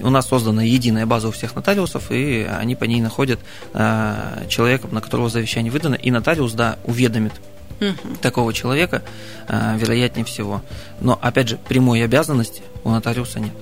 У 0.00 0.10
нас 0.10 0.28
создана 0.28 0.62
единая 0.62 1.06
база 1.06 1.28
у 1.28 1.30
всех 1.32 1.56
нотариусов, 1.56 2.10
и 2.10 2.48
они 2.48 2.76
по 2.76 2.84
ней 2.84 3.00
находят 3.00 3.40
э, 3.74 4.44
человека, 4.48 4.86
на 4.90 5.00
которого 5.00 5.28
завещание 5.28 5.72
выдано, 5.72 5.96
и 5.96 6.10
нотариус, 6.12 6.52
да, 6.52 6.78
уведомит 6.84 7.32
угу. 7.80 8.16
такого 8.20 8.52
человека, 8.52 9.02
э, 9.48 9.76
вероятнее 9.78 10.24
всего. 10.24 10.62
Но, 11.00 11.18
опять 11.20 11.48
же, 11.48 11.58
прямой 11.68 12.04
обязанности 12.04 12.62
у 12.84 12.90
нотариуса 12.90 13.40
нет. 13.40 13.52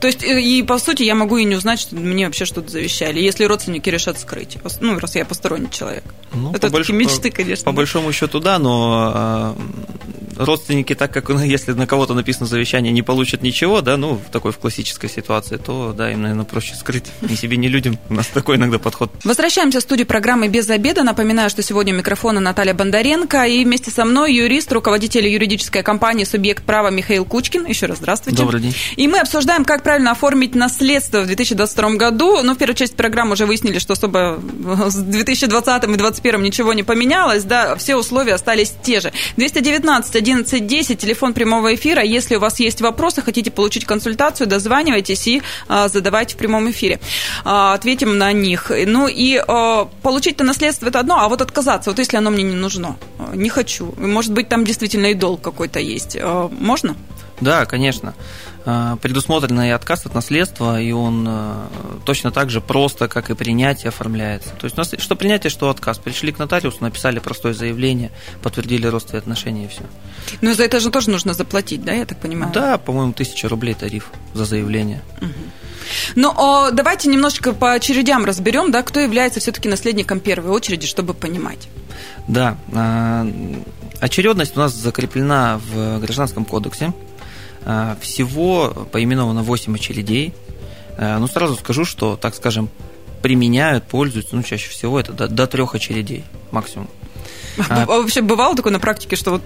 То 0.00 0.06
есть, 0.06 0.24
э, 0.24 0.40
и 0.40 0.62
по 0.62 0.78
сути, 0.78 1.02
я 1.02 1.14
могу 1.14 1.36
и 1.36 1.44
не 1.44 1.56
узнать, 1.56 1.80
что 1.80 1.94
мне 1.94 2.26
вообще 2.26 2.44
что-то 2.44 2.70
завещали, 2.70 3.20
если 3.20 3.44
родственники 3.44 3.88
решат 3.90 4.18
скрыть. 4.18 4.56
Ну, 4.80 4.98
раз 4.98 5.14
я 5.14 5.24
посторонний 5.24 5.70
человек. 5.70 6.04
Ну, 6.32 6.50
Это 6.50 6.70
такие 6.70 6.72
больш... 6.72 6.88
мечты, 6.90 7.30
конечно. 7.30 7.64
По, 7.64 7.70
по 7.70 7.76
большому 7.76 8.12
счету, 8.12 8.40
да, 8.40 8.58
но 8.58 9.56
э, 9.58 9.62
родственники, 10.44 10.94
так 10.94 11.12
как 11.12 11.28
если 11.44 11.72
на 11.72 11.86
кого-то 11.86 12.14
написано 12.14 12.46
завещание, 12.46 12.92
не 12.92 13.02
получат 13.02 13.42
ничего, 13.42 13.80
да, 13.80 13.96
ну, 13.96 14.14
в 14.14 14.30
такой 14.30 14.52
в 14.52 14.58
классической 14.58 15.08
ситуации, 15.08 15.56
то, 15.56 15.92
да, 15.96 16.10
им, 16.10 16.22
наверное, 16.22 16.44
проще 16.44 16.74
скрыть 16.74 17.06
ни 17.20 17.34
себе, 17.34 17.56
ни 17.56 17.68
людям. 17.68 17.98
У 18.08 18.14
нас 18.14 18.26
такой 18.26 18.56
иногда 18.56 18.78
подход. 18.78 19.12
Возвращаемся 19.24 19.80
в 19.80 19.82
студию 19.82 20.06
программы 20.06 20.48
«Без 20.48 20.68
обеда». 20.70 21.02
Напоминаю, 21.02 21.50
что 21.50 21.62
сегодня 21.62 21.94
у 21.94 21.96
микрофона 21.96 22.40
Наталья 22.40 22.74
Бондаренко, 22.74 23.44
и 23.44 23.64
вместе 23.64 23.90
со 23.90 24.04
мной 24.04 24.34
юрист, 24.34 24.72
руководитель 24.72 25.26
юридической 25.28 25.82
компании 25.82 26.24
«Субъект 26.24 26.64
права» 26.64 26.90
Михаил 26.90 27.24
Кучкин. 27.24 27.66
Еще 27.66 27.86
раз 27.86 27.98
здравствуйте. 27.98 28.38
Добрый 28.38 28.60
день. 28.60 28.74
И 28.96 29.08
мы 29.08 29.18
обсуждаем, 29.18 29.64
как 29.64 29.82
правильно 29.82 30.12
оформить 30.12 30.54
наследство 30.54 31.20
в 31.20 31.26
2022 31.26 31.90
году. 31.90 32.42
Ну, 32.42 32.54
в 32.54 32.58
первую 32.58 32.76
часть 32.76 32.96
программы 32.96 33.32
уже 33.32 33.46
выяснили, 33.46 33.78
что 33.78 33.92
особо 33.92 34.40
с 34.88 34.94
2020 34.94 35.84
и 35.84 35.86
2021 35.86 36.42
ничего 36.42 36.72
не 36.72 36.82
поменялось, 36.82 37.44
да, 37.44 37.76
все 37.76 37.96
условия 37.96 38.34
остались 38.34 38.72
те 38.82 39.00
же. 39.00 39.12
219 39.36 40.22
11 40.30 40.66
10, 40.66 40.98
телефон 40.98 41.34
прямого 41.34 41.74
эфира. 41.74 42.02
Если 42.02 42.36
у 42.36 42.40
вас 42.40 42.60
есть 42.60 42.80
вопросы, 42.80 43.22
хотите 43.22 43.50
получить 43.50 43.84
консультацию, 43.84 44.46
дозванивайтесь 44.46 45.26
и 45.26 45.42
а, 45.68 45.88
задавайте 45.88 46.34
в 46.34 46.38
прямом 46.38 46.70
эфире. 46.70 47.00
А, 47.44 47.74
ответим 47.74 48.16
на 48.16 48.32
них. 48.32 48.70
Ну 48.86 49.08
и 49.08 49.42
а, 49.46 49.86
получить-то 50.02 50.44
наследство 50.44 50.86
это 50.86 51.00
одно, 51.00 51.18
а 51.18 51.28
вот 51.28 51.40
отказаться, 51.40 51.90
вот 51.90 51.98
если 51.98 52.16
оно 52.16 52.30
мне 52.30 52.44
не 52.44 52.54
нужно, 52.54 52.96
не 53.34 53.48
хочу. 53.48 53.92
Может 53.98 54.32
быть, 54.32 54.48
там 54.48 54.64
действительно 54.64 55.06
и 55.06 55.14
долг 55.14 55.40
какой-то 55.40 55.80
есть. 55.80 56.16
А, 56.20 56.48
можно? 56.48 56.96
Да, 57.40 57.64
конечно. 57.64 58.10
Э, 58.10 58.49
предусмотрен 58.64 59.60
и 59.62 59.70
отказ 59.70 60.06
от 60.06 60.14
наследства, 60.14 60.80
и 60.80 60.92
он 60.92 61.26
э, 61.28 61.54
точно 62.04 62.30
так 62.30 62.50
же 62.50 62.60
просто, 62.60 63.08
как 63.08 63.30
и 63.30 63.34
принятие, 63.34 63.88
оформляется. 63.88 64.50
То 64.50 64.66
есть, 64.66 65.00
что 65.00 65.16
принятие, 65.16 65.50
что 65.50 65.70
отказ. 65.70 65.98
Пришли 65.98 66.32
к 66.32 66.38
нотариусу, 66.38 66.78
написали 66.80 67.18
простое 67.18 67.54
заявление, 67.54 68.10
подтвердили 68.42 68.86
родственные 68.86 69.20
отношения 69.20 69.64
и 69.64 69.68
все. 69.68 69.82
Но 70.40 70.54
за 70.54 70.64
это 70.64 70.80
же 70.80 70.90
тоже 70.90 71.10
нужно 71.10 71.34
заплатить, 71.34 71.84
да, 71.84 71.92
я 71.92 72.04
так 72.04 72.18
понимаю? 72.18 72.52
Да, 72.52 72.78
по-моему, 72.78 73.12
тысяча 73.12 73.48
рублей 73.48 73.74
тариф 73.74 74.10
за 74.34 74.44
заявление. 74.44 75.02
Угу. 75.20 75.30
Ну, 76.16 76.32
о, 76.36 76.70
давайте 76.70 77.08
немножечко 77.08 77.52
по 77.52 77.72
очередям 77.72 78.24
разберем, 78.24 78.70
да, 78.70 78.82
кто 78.82 79.00
является 79.00 79.40
все-таки 79.40 79.68
наследником 79.68 80.20
первой 80.20 80.50
очереди, 80.50 80.86
чтобы 80.86 81.14
понимать. 81.14 81.68
Да, 82.28 82.56
э, 82.72 83.32
очередность 84.00 84.56
у 84.56 84.60
нас 84.60 84.72
закреплена 84.72 85.60
в 85.72 85.98
Гражданском 86.00 86.44
кодексе. 86.44 86.92
Э, 87.64 87.96
всего 88.00 88.86
поименовано 88.90 89.42
8 89.42 89.74
очередей. 89.74 90.34
Э, 90.96 91.18
ну, 91.18 91.26
сразу 91.26 91.56
скажу, 91.56 91.84
что, 91.84 92.16
так 92.16 92.34
скажем, 92.34 92.70
применяют, 93.22 93.84
пользуются, 93.84 94.36
ну, 94.36 94.42
чаще 94.42 94.70
всего 94.70 94.98
это 94.98 95.12
до, 95.12 95.28
до 95.28 95.46
трех 95.46 95.74
очередей 95.74 96.24
максимум. 96.50 96.88
А, 97.68 97.82
а 97.82 97.86
вообще 97.86 98.22
бывало 98.22 98.56
такое 98.56 98.72
на 98.72 98.78
практике, 98.78 99.16
что 99.16 99.32
вот 99.32 99.42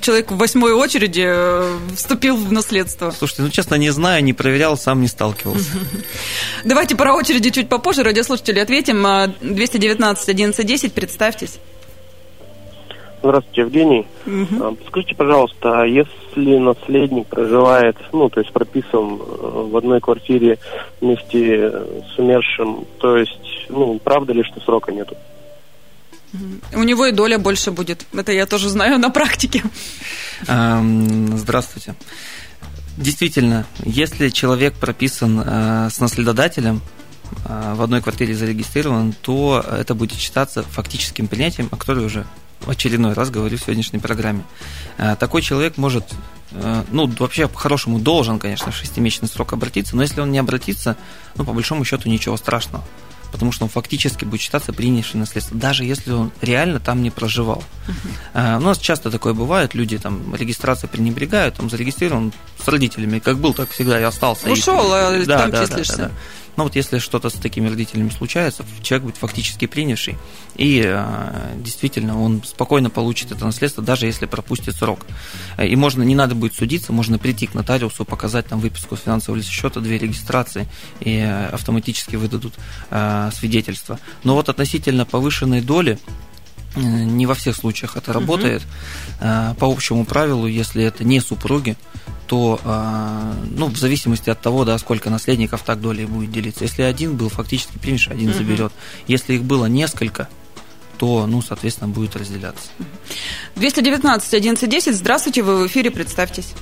человек 0.00 0.30
в 0.30 0.36
восьмой 0.36 0.72
очереди 0.72 1.24
э, 1.26 1.78
вступил 1.96 2.36
в 2.36 2.52
наследство? 2.52 3.10
Слушайте, 3.10 3.42
ну 3.42 3.50
честно 3.50 3.74
не 3.74 3.90
знаю, 3.90 4.22
не 4.22 4.32
проверял, 4.32 4.76
сам 4.76 5.00
не 5.00 5.08
сталкивался. 5.08 5.70
Давайте 6.64 6.94
про 6.94 7.14
очереди 7.14 7.50
чуть 7.50 7.68
попозже, 7.68 8.02
радиослушатели 8.02 8.60
ответим. 8.60 9.02
219 9.40 10.28
1110, 10.28 10.92
представьтесь. 10.92 11.58
Здравствуйте, 13.20 13.60
Евгений. 13.62 14.06
Угу. 14.26 14.78
Скажите, 14.86 15.14
пожалуйста, 15.14 15.82
а 15.82 15.86
если 15.86 16.58
наследник 16.58 17.26
проживает, 17.26 17.96
ну, 18.12 18.28
то 18.28 18.40
есть 18.40 18.52
прописан 18.52 19.18
э, 19.18 19.68
в 19.70 19.76
одной 19.76 20.00
квартире 20.00 20.58
вместе 21.00 21.72
с 22.14 22.18
умершим, 22.18 22.84
то 22.98 23.16
есть, 23.16 23.66
ну, 23.68 23.98
правда 23.98 24.32
ли, 24.32 24.44
что 24.44 24.60
срока 24.60 24.92
нету? 24.92 25.16
У 26.74 26.82
него 26.82 27.06
и 27.06 27.12
доля 27.12 27.38
больше 27.38 27.70
будет. 27.70 28.06
Это 28.12 28.32
я 28.32 28.46
тоже 28.46 28.68
знаю 28.68 28.98
на 28.98 29.10
практике. 29.10 29.62
Здравствуйте. 30.42 31.94
Действительно, 32.96 33.64
если 33.84 34.28
человек 34.28 34.74
прописан 34.74 35.40
э, 35.40 35.88
с 35.90 36.00
наследодателем, 36.00 36.82
э, 37.46 37.74
в 37.74 37.82
одной 37.82 38.02
квартире 38.02 38.34
зарегистрирован, 38.34 39.14
то 39.22 39.64
это 39.70 39.94
будет 39.94 40.18
считаться 40.18 40.62
фактическим 40.62 41.28
принятием, 41.28 41.68
о 41.70 41.76
котором 41.76 42.06
уже 42.06 42.26
в 42.60 42.70
очередной 42.70 43.12
раз 43.12 43.30
говорю 43.30 43.56
в 43.56 43.60
сегодняшней 43.60 43.98
программе. 43.98 44.44
Э, 44.96 45.16
такой 45.18 45.42
человек 45.42 45.76
может, 45.76 46.04
э, 46.52 46.84
ну, 46.90 47.06
вообще 47.18 47.48
по-хорошему 47.48 47.98
должен, 47.98 48.38
конечно, 48.38 48.72
в 48.72 48.76
шестимесячный 48.76 49.28
срок 49.28 49.52
обратиться, 49.52 49.96
но 49.96 50.02
если 50.02 50.20
он 50.20 50.30
не 50.30 50.38
обратится, 50.38 50.96
ну, 51.34 51.44
по 51.44 51.52
большому 51.52 51.84
счету 51.84 52.08
ничего 52.08 52.36
страшного 52.36 52.84
потому 53.32 53.52
что 53.52 53.64
он 53.64 53.70
фактически 53.70 54.24
будет 54.24 54.40
считаться 54.40 54.72
принявшим 54.72 55.20
наследство, 55.20 55.56
даже 55.56 55.84
если 55.84 56.12
он 56.12 56.32
реально 56.40 56.80
там 56.80 57.02
не 57.02 57.10
проживал. 57.10 57.62
Uh-huh. 58.34 58.56
У 58.58 58.60
нас 58.60 58.78
часто 58.78 59.10
такое 59.10 59.34
бывает, 59.34 59.74
люди 59.74 59.98
там 59.98 60.34
регистрацию 60.34 60.88
пренебрегают, 60.88 61.56
там 61.56 61.70
зарегистрирован 61.70 62.32
с 62.62 62.66
родителями, 62.68 63.18
как 63.18 63.38
был, 63.38 63.54
так 63.54 63.70
всегда 63.70 64.00
и 64.00 64.02
остался. 64.02 64.50
Ушел, 64.50 64.92
а 64.92 65.24
да, 65.24 65.38
там 65.40 65.50
да, 65.50 65.66
числишься. 65.66 65.96
Да, 65.96 66.02
да, 66.04 66.08
да. 66.08 66.14
Но 66.58 66.64
вот 66.64 66.74
если 66.74 66.98
что-то 66.98 67.30
с 67.30 67.34
такими 67.34 67.68
родителями 67.68 68.08
случается, 68.08 68.64
человек 68.82 69.04
будет 69.04 69.16
фактически 69.16 69.68
принявший, 69.68 70.18
и 70.56 70.82
э, 70.84 71.54
действительно 71.58 72.20
он 72.20 72.42
спокойно 72.44 72.90
получит 72.90 73.30
это 73.30 73.44
наследство, 73.44 73.80
даже 73.80 74.06
если 74.06 74.26
пропустит 74.26 74.74
срок. 74.74 75.06
И 75.56 75.76
можно, 75.76 76.02
не 76.02 76.16
надо 76.16 76.34
будет 76.34 76.56
судиться, 76.56 76.92
можно 76.92 77.16
прийти 77.16 77.46
к 77.46 77.54
нотариусу, 77.54 78.04
показать 78.04 78.46
там 78.46 78.58
выписку 78.58 78.96
с 78.96 79.02
финансового 79.02 79.40
счета, 79.40 79.78
две 79.78 79.98
регистрации, 79.98 80.66
и 80.98 81.18
э, 81.18 81.46
автоматически 81.46 82.16
выдадут 82.16 82.54
э, 82.90 83.30
свидетельство. 83.32 84.00
Но 84.24 84.34
вот 84.34 84.48
относительно 84.48 85.06
повышенной 85.06 85.60
доли, 85.60 85.96
не 86.74 87.26
во 87.26 87.34
всех 87.34 87.54
случаях 87.54 87.96
это 87.96 88.12
работает. 88.12 88.62
Угу. 89.20 89.54
По 89.58 89.66
общему 89.66 90.04
правилу, 90.04 90.46
если 90.46 90.82
это 90.82 91.04
не 91.04 91.20
супруги, 91.20 91.76
то, 92.28 92.60
а, 92.64 93.32
ну, 93.56 93.66
в 93.66 93.76
зависимости 93.78 94.28
от 94.28 94.40
того, 94.40 94.64
да, 94.64 94.76
сколько 94.78 95.08
наследников 95.08 95.62
так 95.62 95.80
долей 95.80 96.04
будет 96.04 96.30
делиться. 96.30 96.64
Если 96.64 96.82
один 96.82 97.16
был, 97.16 97.30
фактически 97.30 97.78
примешь, 97.78 98.08
один 98.08 98.30
угу. 98.30 98.38
заберет. 98.38 98.72
Если 99.06 99.34
их 99.34 99.44
было 99.44 99.66
несколько, 99.66 100.28
то, 100.98 101.26
ну, 101.26 101.40
соответственно, 101.40 101.88
будет 101.88 102.16
разделяться. 102.16 102.68
219 103.56 104.28
1110, 104.28 104.94
здравствуйте, 104.94 105.42
вы 105.42 105.64
в 105.64 105.66
эфире, 105.66 105.90
представьтесь. 105.90 106.52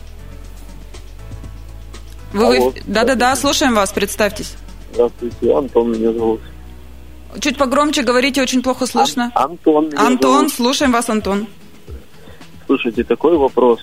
Вы 2.33 2.71
в... 2.71 2.75
Да-да-да, 2.87 3.35
слушаем 3.35 3.75
вас, 3.75 3.93
представьтесь. 3.93 4.55
Здравствуйте, 4.93 5.53
Антон 5.53 5.93
меня 5.93 6.13
зовут. 6.13 6.41
Чуть 7.41 7.59
погромче 7.59 8.03
говорите, 8.03 8.41
очень 8.41 8.63
плохо 8.63 8.87
слышно. 8.87 9.33
Ан- 9.35 9.51
Антон. 9.53 9.91
Антон, 9.97 10.37
зовут. 10.37 10.53
слушаем 10.53 10.93
вас, 10.93 11.11
Антон. 11.11 11.49
Слушайте, 12.67 13.03
такой 13.03 13.37
вопрос. 13.37 13.81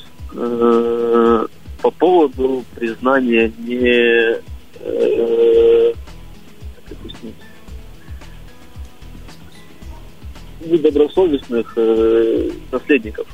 По 1.84 1.92
поводу 1.92 2.64
признания 2.76 3.52
не 3.58 4.40
э, 4.80 5.94
недобросовестных 10.62 11.74
э, 11.76 12.52
наследников. 12.72 13.28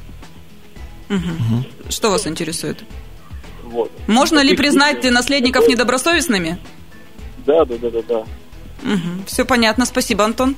Угу. 1.11 1.89
Что 1.89 2.09
вас 2.09 2.25
интересует? 2.25 2.83
Вот. 3.65 3.91
Можно 4.07 4.39
ли 4.39 4.55
признать 4.55 5.03
наследников 5.03 5.67
недобросовестными? 5.67 6.57
Да, 7.45 7.65
да, 7.65 7.77
да, 7.77 7.89
да, 7.91 8.01
да. 8.01 8.19
Угу. 8.19 9.25
Все 9.27 9.45
понятно, 9.45 9.85
спасибо, 9.85 10.25
Антон. 10.25 10.55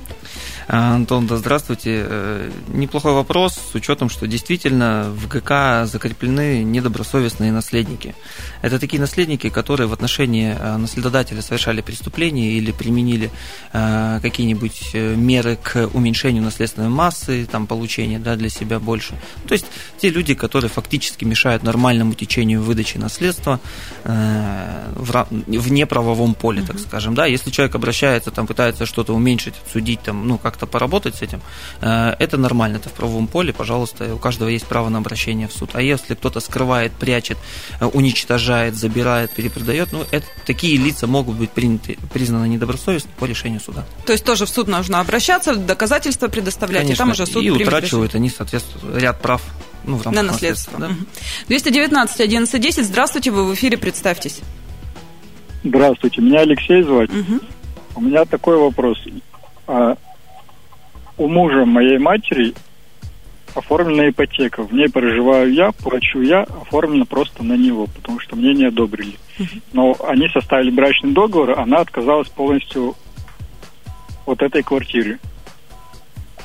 А, 0.68 0.94
Антон, 0.94 1.26
да 1.26 1.36
здравствуйте. 1.36 2.04
Э, 2.08 2.50
неплохой 2.68 3.14
вопрос 3.14 3.58
с 3.72 3.74
учетом, 3.74 4.08
что 4.08 4.26
действительно 4.26 5.10
в 5.10 5.26
ГК 5.28 5.86
закреплены 5.86 6.62
недобросовестные 6.62 7.52
наследники. 7.52 8.14
Это 8.62 8.78
такие 8.78 9.00
наследники, 9.00 9.48
которые 9.48 9.86
в 9.88 9.92
отношении 9.92 10.56
э, 10.58 10.76
наследодателя 10.76 11.42
совершали 11.42 11.80
преступления 11.80 12.52
или 12.52 12.70
применили 12.70 13.30
э, 13.72 14.20
какие-нибудь 14.22 14.94
меры 14.94 15.56
к 15.56 15.88
уменьшению 15.92 16.42
наследственной 16.42 16.88
массы, 16.88 17.46
там, 17.50 17.66
получения 17.66 18.18
да, 18.18 18.36
для 18.36 18.48
себя 18.48 18.78
больше. 18.78 19.14
То 19.48 19.54
есть 19.54 19.66
те 19.98 20.10
люди, 20.10 20.34
которые 20.34 20.70
фактически 20.70 21.24
мешают 21.24 21.62
нормальному 21.62 22.14
течению 22.14 22.62
выдачи 22.62 22.98
наследства 22.98 23.60
в 24.04 25.72
неправовом 25.72 26.34
поле, 26.34 26.62
так 26.62 26.78
скажем. 26.78 27.14
Да, 27.14 27.26
если 27.26 27.50
человек 27.50 27.74
обращается, 27.74 28.30
там, 28.30 28.46
пытается 28.46 28.86
что-то 28.86 29.14
уменьшить, 29.14 29.54
судить, 29.72 30.02
там, 30.02 30.26
ну, 30.26 30.38
как-то 30.52 30.66
поработать 30.66 31.16
с 31.16 31.22
этим, 31.22 31.40
э, 31.80 32.14
это 32.18 32.36
нормально, 32.36 32.76
это 32.76 32.90
в 32.90 32.92
правовом 32.92 33.26
поле, 33.26 33.52
пожалуйста, 33.52 34.14
у 34.14 34.18
каждого 34.18 34.48
есть 34.48 34.66
право 34.66 34.90
на 34.90 34.98
обращение 34.98 35.48
в 35.48 35.52
суд. 35.52 35.70
А 35.72 35.80
если 35.80 36.14
кто-то 36.14 36.40
скрывает, 36.40 36.92
прячет, 36.92 37.38
э, 37.80 37.86
уничтожает, 37.86 38.76
забирает, 38.76 39.30
перепродает, 39.30 39.92
ну, 39.92 40.04
это, 40.10 40.26
такие 40.44 40.76
лица 40.76 41.06
могут 41.06 41.36
быть 41.36 41.50
приняты, 41.50 41.96
признаны 42.12 42.46
недобросовестными 42.46 43.14
по 43.18 43.24
решению 43.24 43.60
суда. 43.60 43.84
То 44.04 44.12
есть 44.12 44.24
тоже 44.24 44.44
в 44.44 44.50
суд 44.50 44.68
нужно 44.68 45.00
обращаться, 45.00 45.56
доказательства 45.56 46.28
предоставлять, 46.28 46.82
Конечно, 46.82 47.02
и 47.02 47.04
там 47.04 47.10
уже 47.10 47.26
суд 47.26 47.42
и 47.42 47.50
утрачивают 47.50 48.14
они, 48.14 48.28
соответственно, 48.28 48.98
ряд 48.98 49.20
прав 49.20 49.42
ну, 49.84 49.96
в 49.96 50.04
рамках 50.04 50.22
на 50.22 50.32
наследство. 50.32 50.78
наследства 50.78 51.04
да? 51.06 51.46
219 51.48 52.20
11 52.20 52.60
10, 52.60 52.84
здравствуйте, 52.84 53.30
вы 53.30 53.46
в 53.46 53.54
эфире, 53.54 53.78
представьтесь. 53.78 54.40
Здравствуйте, 55.64 56.20
меня 56.20 56.40
Алексей 56.40 56.82
звать. 56.82 57.10
Мгм. 57.10 57.40
У 57.94 58.00
меня 58.00 58.24
такой 58.24 58.56
вопрос. 58.56 58.98
А, 59.66 59.96
у 61.22 61.28
мужа 61.28 61.64
моей 61.64 61.98
матери 61.98 62.52
оформлена 63.54 64.08
ипотека. 64.08 64.62
В 64.64 64.72
ней 64.72 64.88
проживаю 64.88 65.52
я, 65.52 65.70
плачу 65.72 66.20
я, 66.20 66.42
оформлена 66.42 67.04
просто 67.04 67.44
на 67.44 67.56
него, 67.56 67.86
потому 67.86 68.18
что 68.18 68.34
мне 68.34 68.54
не 68.54 68.64
одобрили. 68.64 69.16
Но 69.72 69.96
они 70.04 70.28
составили 70.28 70.70
брачный 70.70 71.12
договор, 71.12 71.58
она 71.58 71.78
отказалась 71.78 72.28
полностью 72.28 72.96
от 74.26 74.42
этой 74.42 74.62
квартиры. 74.62 75.18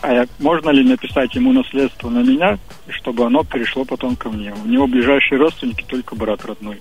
А 0.01 0.13
я- 0.13 0.27
можно 0.37 0.69
ли 0.69 0.83
написать 0.83 1.33
ему 1.33 1.53
наследство 1.53 2.09
на 2.09 2.19
меня, 2.19 2.59
чтобы 2.89 3.25
оно 3.25 3.43
перешло 3.43 3.83
потом 3.83 4.15
ко 4.15 4.29
мне? 4.29 4.53
У 4.53 4.67
него 4.67 4.85
ближайшие 4.85 5.39
родственники 5.39 5.83
только 5.87 6.15
брат 6.15 6.45
родной. 6.45 6.79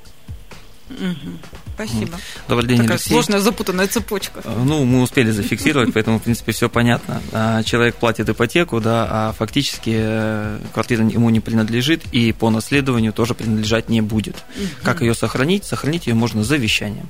Мгм. 0.91 1.39
Спасибо. 1.77 2.19
Добрый 2.49 2.69
день, 2.69 2.79
Такая 2.79 2.95
Алексей. 2.95 3.11
сложная, 3.11 3.41
запутанная 3.41 3.87
цепочка. 3.87 4.41
Э, 4.45 4.63
Ну, 4.65 4.85
мы 4.87 5.03
успели 5.03 5.31
зафиксировать, 5.31 5.93
поэтому, 5.93 6.19
в 6.19 6.23
принципе, 6.23 6.53
все 6.53 6.71
понятно. 6.71 7.21
А, 7.33 7.63
Человек 7.65 7.97
платит 7.97 8.29
ипотеку, 8.31 8.81
да, 8.81 9.07
а 9.11 9.33
фактически 9.33 9.93
э, 9.95 10.59
квартира 10.73 11.05
ему 11.05 11.29
не 11.29 11.41
принадлежит 11.41 12.03
и 12.13 12.33
по 12.33 12.49
наследованию 12.49 13.13
тоже 13.13 13.35
принадлежать 13.35 13.91
не 13.91 14.01
будет. 14.01 14.37
Как 14.83 15.03
ее 15.03 15.15
сохранить? 15.15 15.65
Сохранить 15.65 16.07
ее 16.07 16.15
можно 16.15 16.45
завещанием. 16.45 17.09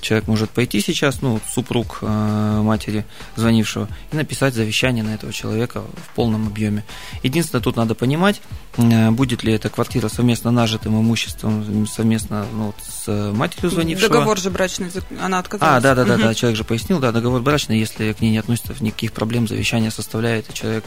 Человек 0.00 0.28
может 0.28 0.50
пойти 0.50 0.80
сейчас, 0.80 1.20
ну, 1.20 1.40
супруг 1.52 1.98
э, 2.02 2.60
матери 2.62 3.04
звонившего, 3.34 3.88
и 4.12 4.16
написать 4.16 4.54
завещание 4.54 5.02
на 5.02 5.14
этого 5.14 5.32
человека 5.32 5.82
в 5.82 6.14
полном 6.14 6.46
объеме. 6.46 6.84
Единственное, 7.22 7.62
тут 7.62 7.76
надо 7.76 7.94
понимать, 7.94 8.40
будет 8.76 9.42
ли 9.42 9.52
эта 9.52 9.68
квартира 9.68 10.08
совместно 10.08 10.50
нажитым 10.50 11.00
имуществом, 11.00 11.86
совместно 11.86 12.46
ну, 12.52 12.66
вот 12.66 12.76
с 13.06 13.32
матерью 13.32 13.70
звонившего. 13.70 14.08
Договор 14.08 14.38
же 14.38 14.50
брачный, 14.50 14.90
она 15.22 15.38
отказалась. 15.38 15.76
А, 15.76 15.80
да, 15.80 15.94
да, 15.94 16.04
да, 16.04 16.16
да, 16.16 16.34
человек 16.34 16.56
же 16.56 16.64
пояснил, 16.64 16.98
да, 16.98 17.12
договор 17.12 17.40
брачный, 17.40 17.78
если 17.78 18.12
к 18.12 18.20
ней 18.20 18.30
не 18.30 18.38
относится, 18.38 18.74
никаких 18.80 19.12
проблем 19.12 19.46
завещание 19.48 19.90
составляет, 19.90 20.50
и 20.50 20.54
человек 20.54 20.84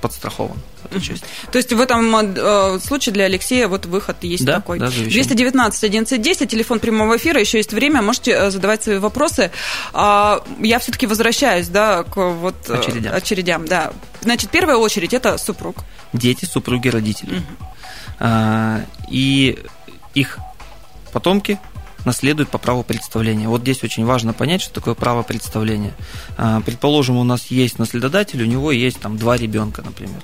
подстрахован. 0.00 0.58
То 1.52 1.58
есть 1.58 1.72
в 1.72 1.80
этом 1.80 2.14
э, 2.36 2.80
случае 2.80 3.12
для 3.12 3.24
Алексея 3.26 3.68
вот 3.68 3.86
выход 3.86 4.16
есть 4.22 4.44
Да, 4.44 4.56
такой. 4.56 4.80
да, 4.80 4.86
завещание. 4.88 5.12
219 5.12 5.84
1110, 5.84 6.50
телефон 6.50 6.80
прямого 6.80 7.16
эфира, 7.16 7.40
еще 7.40 7.58
есть 7.58 7.72
время, 7.72 8.02
можете 8.02 8.32
э, 8.32 8.50
задавать 8.50 8.82
свои 8.82 8.98
вопросы. 8.98 9.52
А, 9.92 10.42
Я 10.60 10.80
все-таки 10.80 11.06
возвращаюсь, 11.06 11.68
да, 11.68 12.02
к 12.02 12.16
вот 12.16 12.56
э, 12.68 12.74
Очередям. 12.74 13.14
очередям, 13.14 13.66
да. 13.68 13.92
Значит, 14.22 14.50
первая 14.50 14.76
очередь 14.76 15.14
это 15.14 15.38
супруг. 15.38 15.76
Дети, 16.12 16.44
супруги, 16.46 16.88
родители. 16.88 17.40
А, 18.18 18.80
И 19.08 19.56
их 20.14 20.38
потомки 21.12 21.58
наследуют 22.04 22.50
по 22.50 22.58
праву 22.58 22.82
представления. 22.82 23.48
Вот 23.48 23.62
здесь 23.62 23.82
очень 23.82 24.04
важно 24.04 24.32
понять, 24.32 24.62
что 24.62 24.74
такое 24.74 24.94
право 24.94 25.22
представления. 25.22 25.92
А, 26.36 26.60
Предположим, 26.60 27.16
у 27.16 27.24
нас 27.24 27.46
есть 27.46 27.78
наследодатель, 27.78 28.42
у 28.42 28.46
него 28.46 28.72
есть 28.72 29.00
там 29.00 29.16
два 29.16 29.36
ребенка, 29.36 29.82
например, 29.82 30.20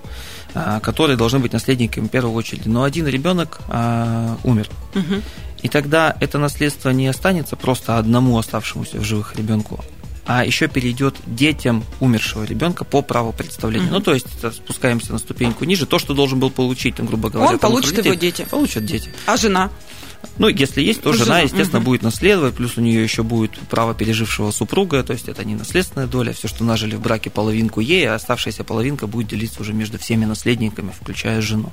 а, 0.55 0.81
которые 0.81 1.17
должны 1.17 1.39
быть 1.39 1.53
наследниками 1.53 2.07
в 2.07 2.11
первую 2.11 2.35
очередь. 2.35 2.67
Но 2.67 2.83
один 2.83 3.07
ребенок 3.07 3.61
а, 3.69 4.37
умер. 4.45 4.69
Мгм. 4.95 5.23
И 5.63 5.69
тогда 5.69 6.17
это 6.21 6.39
наследство 6.39 6.91
не 6.91 7.09
останется 7.09 7.57
просто 7.57 7.99
одному 7.99 8.39
оставшемуся 8.39 8.99
в 8.99 9.05
живых 9.05 9.35
ребенку, 9.37 9.85
а 10.25 10.45
еще 10.45 10.69
перейдет 10.69 11.17
детям 11.27 11.85
умершего 12.01 12.45
ребенка 12.45 12.85
по 12.85 13.03
праву 13.03 13.33
представления. 13.33 13.87
Мгм. 13.87 13.95
Ну, 13.95 14.01
то 14.01 14.15
есть 14.15 14.27
это 14.37 14.53
спускаемся 14.53 15.13
на 15.13 15.19
ступеньку 15.19 15.65
ниже. 15.65 15.87
То, 15.87 15.99
что 15.99 16.15
должен 16.15 16.39
был 16.39 16.51
получить, 16.51 16.97
там, 16.97 17.07
грубо 17.07 17.31
говоря, 17.31 17.53
Он 17.53 17.59
получит 17.59 17.93
родители, 17.93 18.09
его 18.09 18.21
дети. 18.21 18.47
Получат 18.51 18.85
дети. 18.85 19.11
А 19.27 19.37
жена? 19.37 19.71
Ну, 20.39 20.49
если 20.49 20.83
есть, 20.83 21.03
то 21.03 21.13
Жена, 21.13 21.25
жена, 21.25 21.41
естественно, 21.41 21.81
мгм. 21.81 21.85
будет 21.87 22.03
наследовать, 22.03 22.55
плюс 22.55 22.77
у 22.77 22.81
нее 22.81 23.03
еще 23.03 23.23
будет 23.25 23.59
право 23.71 23.93
пережившего 23.95 24.51
супруга, 24.53 25.03
то 25.03 25.13
есть 25.13 25.29
это 25.29 25.45
не 25.45 25.55
наследственная 25.57 26.07
доля, 26.07 26.33
все, 26.33 26.47
что 26.47 26.65
нажили 26.65 26.95
в 26.95 27.01
браке, 27.01 27.29
половинку 27.31 27.81
ей, 27.81 28.09
а 28.09 28.15
оставшаяся 28.15 28.63
половинка 28.63 29.07
будет 29.09 29.29
делиться 29.29 29.61
уже 29.61 29.73
между 29.73 29.99
всеми 29.99 30.25
наследниками, 30.25 30.93
включая 30.99 31.41
жену. 31.41 31.73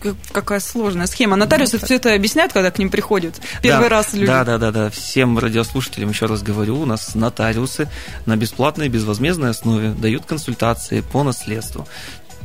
Как- 0.00 0.16
Какая 0.32 0.60
сложная 0.60 1.06
схема. 1.06 1.36
Нотариусы 1.36 1.78
все 1.78 1.94
это 1.96 2.14
объясняют, 2.14 2.52
когда 2.52 2.70
к 2.70 2.78
ним 2.78 2.90
приходят. 2.90 3.40
Первый 3.62 3.84
Да, 3.84 3.88
раз 3.88 4.12
люди. 4.12 4.26
Да, 4.26 4.44
да, 4.44 4.58
да, 4.58 4.70
да. 4.70 4.90
Всем 4.90 5.38
радиослушателям 5.38 6.10
еще 6.10 6.26
раз 6.26 6.42
говорю, 6.42 6.80
у 6.80 6.86
нас 6.86 7.14
нотариусы 7.14 7.88
на 8.26 8.36
бесплатной, 8.36 8.88
безвозмездной 8.88 9.50
основе 9.50 9.90
дают 9.90 10.26
консультации 10.26 11.00
по 11.00 11.22
наследству. 11.22 11.86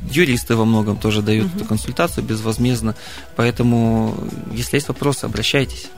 Юристы 0.09 0.55
во 0.55 0.65
многом 0.65 0.97
тоже 0.97 1.21
дают 1.21 1.47
эту 1.55 1.65
консультацию 1.65 2.23
безвозмездно. 2.23 2.95
Поэтому, 3.35 4.15
если 4.51 4.77
есть 4.77 4.87
вопросы, 4.87 5.25
обращайтесь. 5.25 5.89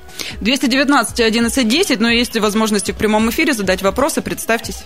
219 0.42 1.20
1110, 1.20 2.00
но 2.00 2.10
есть 2.10 2.38
возможности 2.40 2.92
в 2.92 2.98
прямом 2.98 3.30
эфире 3.30 3.54
задать 3.54 3.82
вопросы, 3.82 4.22
представьтесь. 4.22 4.84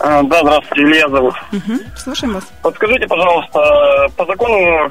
А, 0.00 0.22
Да, 0.22 0.40
здравствуйте, 0.40 0.82
Илья 0.82 1.08
зовут. 1.08 1.34
Мгм. 1.52 1.80
Слушаем 1.96 2.34
вас. 2.34 2.44
Подскажите, 2.62 3.06
пожалуйста, 3.06 4.08
по 4.16 4.26
закону 4.26 4.90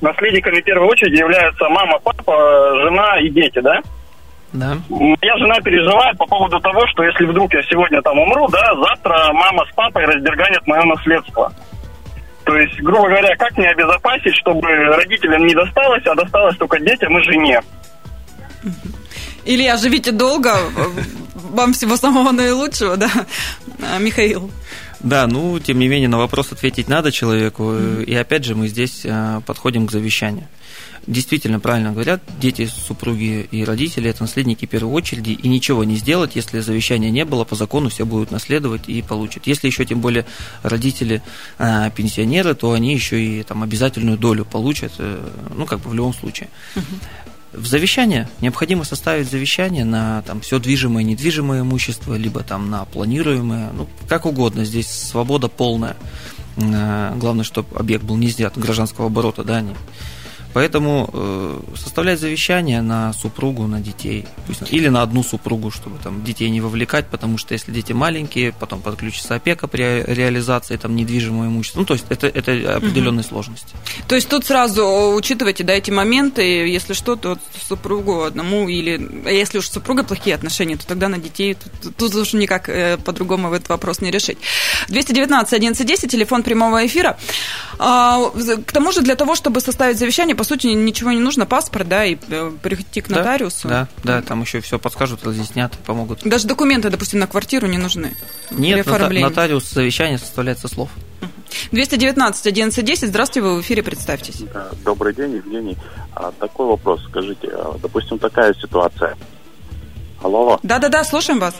наследниками 0.00 0.60
в 0.60 0.64
первую 0.64 0.88
очередь 0.88 1.18
являются 1.18 1.68
мама, 1.68 1.98
папа, 1.98 2.32
жена 2.84 3.18
и 3.20 3.30
дети, 3.30 3.60
да? 3.60 3.80
Да. 4.52 4.78
Моя 4.88 5.36
жена 5.38 5.60
переживает 5.60 6.16
по 6.16 6.26
поводу 6.26 6.58
того, 6.60 6.80
что 6.88 7.02
если 7.04 7.26
вдруг 7.26 7.52
я 7.52 7.62
сегодня 7.62 8.00
там 8.02 8.18
умру, 8.18 8.48
да, 8.48 8.74
завтра 8.74 9.32
мама 9.32 9.64
с 9.70 9.74
папой 9.74 10.04
раздерганят 10.04 10.66
мое 10.66 10.82
наследство. 10.84 11.52
То 12.44 12.56
есть, 12.56 12.80
грубо 12.80 13.08
говоря, 13.08 13.36
как 13.36 13.56
мне 13.58 13.68
обезопасить, 13.68 14.34
чтобы 14.40 14.66
родителям 14.66 15.44
не 15.44 15.54
досталось, 15.54 16.02
а 16.06 16.14
досталось 16.14 16.56
только 16.56 16.80
детям 16.80 17.18
и 17.18 17.22
жене? 17.22 17.60
Илья, 19.44 19.76
живите 19.76 20.12
долго. 20.12 20.54
Вам 21.34 21.74
всего 21.74 21.96
самого 21.96 22.32
наилучшего, 22.32 22.96
да, 22.96 23.10
А, 23.82 23.98
Михаил. 23.98 24.50
Да, 25.00 25.26
ну, 25.26 25.58
тем 25.60 25.78
не 25.78 25.88
менее, 25.88 26.08
на 26.08 26.18
вопрос 26.18 26.52
ответить 26.52 26.88
надо 26.88 27.12
человеку. 27.12 27.74
И 27.74 28.14
опять 28.14 28.44
же, 28.44 28.54
мы 28.54 28.68
здесь 28.68 29.02
э, 29.04 29.40
подходим 29.46 29.86
к 29.86 29.92
завещанию. 29.92 30.48
Действительно, 31.08 31.58
правильно 31.58 31.92
говорят, 31.92 32.20
дети, 32.38 32.66
супруги 32.66 33.48
и 33.50 33.64
родители– 33.64 34.10
это 34.10 34.24
наследники 34.24 34.66
первой 34.66 34.92
очереди, 34.92 35.30
и 35.30 35.48
ничего 35.48 35.82
не 35.82 35.96
сделать, 35.96 36.36
если 36.36 36.60
завещания 36.60 37.08
не 37.08 37.24
было, 37.24 37.44
по 37.44 37.54
закону 37.54 37.88
все 37.88 38.04
будут 38.04 38.30
наследовать 38.30 38.90
и 38.90 39.00
получат. 39.00 39.46
Если 39.46 39.68
еще, 39.68 39.86
тем 39.86 40.02
более, 40.02 40.26
родители 40.62 41.22
э, 41.56 41.90
пенсионеры, 41.96 42.54
то 42.54 42.72
они 42.72 42.92
еще 42.92 43.24
и 43.24 43.42
там 43.42 43.62
обязательную 43.62 44.18
долю 44.18 44.44
получат, 44.44 44.92
э, 44.98 45.26
ну, 45.56 45.64
как 45.64 45.80
бы 45.80 45.88
в 45.88 45.94
любом 45.94 46.12
случае. 46.12 46.50
В 47.54 47.66
завещание 47.66 48.28
необходимо 48.42 48.84
составить 48.84 49.30
завещание 49.30 49.86
на 49.86 50.20
там, 50.26 50.42
все 50.42 50.58
движимое 50.58 51.04
и 51.04 51.06
недвижимое 51.06 51.62
имущество, 51.62 52.16
либо 52.16 52.42
там 52.42 52.68
на 52.68 52.84
планируемое, 52.84 53.72
ну, 53.72 53.88
как 54.10 54.26
угодно, 54.26 54.66
здесь 54.66 54.90
свобода 54.90 55.48
полная. 55.48 55.96
Э, 56.58 57.14
Главное, 57.16 57.44
чтобы 57.44 57.74
объект 57.78 58.04
был 58.04 58.18
не 58.18 58.26
изъят 58.26 58.58
гражданского 58.58 59.06
оборота, 59.06 59.42
да, 59.42 59.62
не. 59.62 59.74
Поэтому 60.54 61.10
э, 61.12 61.60
составлять 61.76 62.18
завещание 62.20 62.82
на 62.82 63.12
супругу, 63.12 63.66
на 63.66 63.80
детей, 63.80 64.26
пусть- 64.46 64.72
или 64.72 64.88
на 64.88 65.02
одну 65.02 65.22
супругу, 65.22 65.70
чтобы 65.70 65.98
там 66.02 66.24
детей 66.24 66.50
не 66.50 66.60
вовлекать, 66.60 67.06
потому 67.08 67.38
что 67.38 67.54
если 67.54 67.72
дети 67.72 67.92
маленькие, 67.92 68.52
потом 68.52 68.80
подключится 68.80 69.34
опека 69.34 69.68
при 69.68 70.02
реализации 70.06 70.76
там 70.76 70.96
недвижимого 70.96 71.46
имущества. 71.46 71.80
Ну, 71.80 71.86
то 71.86 71.94
есть 71.94 72.06
это, 72.08 72.26
это 72.26 72.76
определенные 72.76 73.24
сложности. 73.24 73.74
То 74.08 74.14
есть 74.14 74.28
тут 74.28 74.46
сразу 74.46 75.12
учитывайте, 75.14 75.64
да, 75.64 75.74
эти 75.74 75.90
моменты, 75.90 76.42
если 76.42 76.94
что, 76.94 77.16
то 77.16 77.38
супругу 77.68 78.22
одному 78.24 78.68
или... 78.68 79.22
а 79.26 79.30
Если 79.30 79.58
уж 79.58 79.68
с 79.68 79.72
супругой 79.72 80.04
плохие 80.04 80.34
отношения, 80.34 80.76
то 80.76 80.86
тогда 80.86 81.08
на 81.08 81.18
детей 81.18 81.54
тут, 81.82 81.96
тут 81.96 82.14
уж 82.14 82.32
никак 82.32 82.68
э, 82.68 82.96
по-другому 82.98 83.52
этот 83.52 83.68
вопрос 83.68 84.00
не 84.00 84.10
решить. 84.10 84.38
219 84.88 85.52
1110, 85.52 86.10
телефон 86.10 86.42
прямого 86.42 86.86
эфира. 86.86 87.18
А, 87.78 88.30
к 88.64 88.72
тому 88.72 88.92
же 88.92 89.02
для 89.02 89.14
того, 89.14 89.34
чтобы 89.34 89.60
составить 89.60 89.98
завещание, 89.98 90.34
по 90.38 90.44
сути, 90.44 90.68
ничего 90.68 91.10
не 91.10 91.18
нужно, 91.18 91.46
паспорт, 91.46 91.88
да, 91.88 92.04
и 92.04 92.16
э, 92.30 92.52
прийти 92.62 93.00
к 93.00 93.08
Да, 93.08 93.16
нотариусу. 93.16 93.66
Да, 93.66 93.88
да, 94.04 94.22
там 94.22 94.42
еще 94.42 94.60
все 94.60 94.78
подскажут, 94.78 95.24
разъяснят, 95.24 95.76
помогут. 95.84 96.20
Даже 96.24 96.46
документы, 96.46 96.90
допустим, 96.90 97.18
на 97.18 97.26
квартиру 97.26 97.66
не 97.66 97.76
нужны. 97.76 98.14
Нет, 98.52 98.86
нотариус 98.86 99.68
завещание 99.68 100.16
составляет 100.16 100.60
со 100.60 100.68
слов. 100.68 100.90
219 101.72 102.46
1110, 102.46 103.08
здравствуйте, 103.08 103.48
вы 103.48 103.56
в 103.56 103.62
эфире, 103.62 103.82
представьтесь. 103.82 104.42
Да, 104.54 104.68
Добрый 104.84 105.12
день, 105.12 105.32
Евгений. 105.34 105.76
А, 106.14 106.30
такой 106.38 106.68
вопрос, 106.68 107.04
скажите, 107.08 107.48
а, 107.52 107.76
допустим, 107.82 108.20
такая 108.20 108.54
ситуация. 108.54 109.16
Алло. 110.22 110.60
Да-да-да, 110.62 111.02
слушаем 111.02 111.40
вас. 111.40 111.56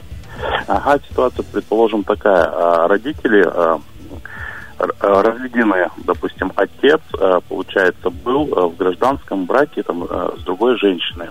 Ага, 0.68 1.00
ситуация, 1.08 1.42
предположим, 1.42 2.04
такая. 2.04 2.44
А, 2.44 2.86
Родители 2.86 3.44
разведены, 4.78 5.88
допустим, 5.98 6.52
отец, 6.56 7.00
а, 7.18 7.40
получается, 7.40 8.10
был 8.10 8.48
а, 8.56 8.68
в 8.68 8.76
гражданском 8.76 9.44
браке 9.44 9.82
там, 9.82 10.04
а, 10.08 10.34
с 10.38 10.42
другой 10.42 10.78
женщиной. 10.78 11.28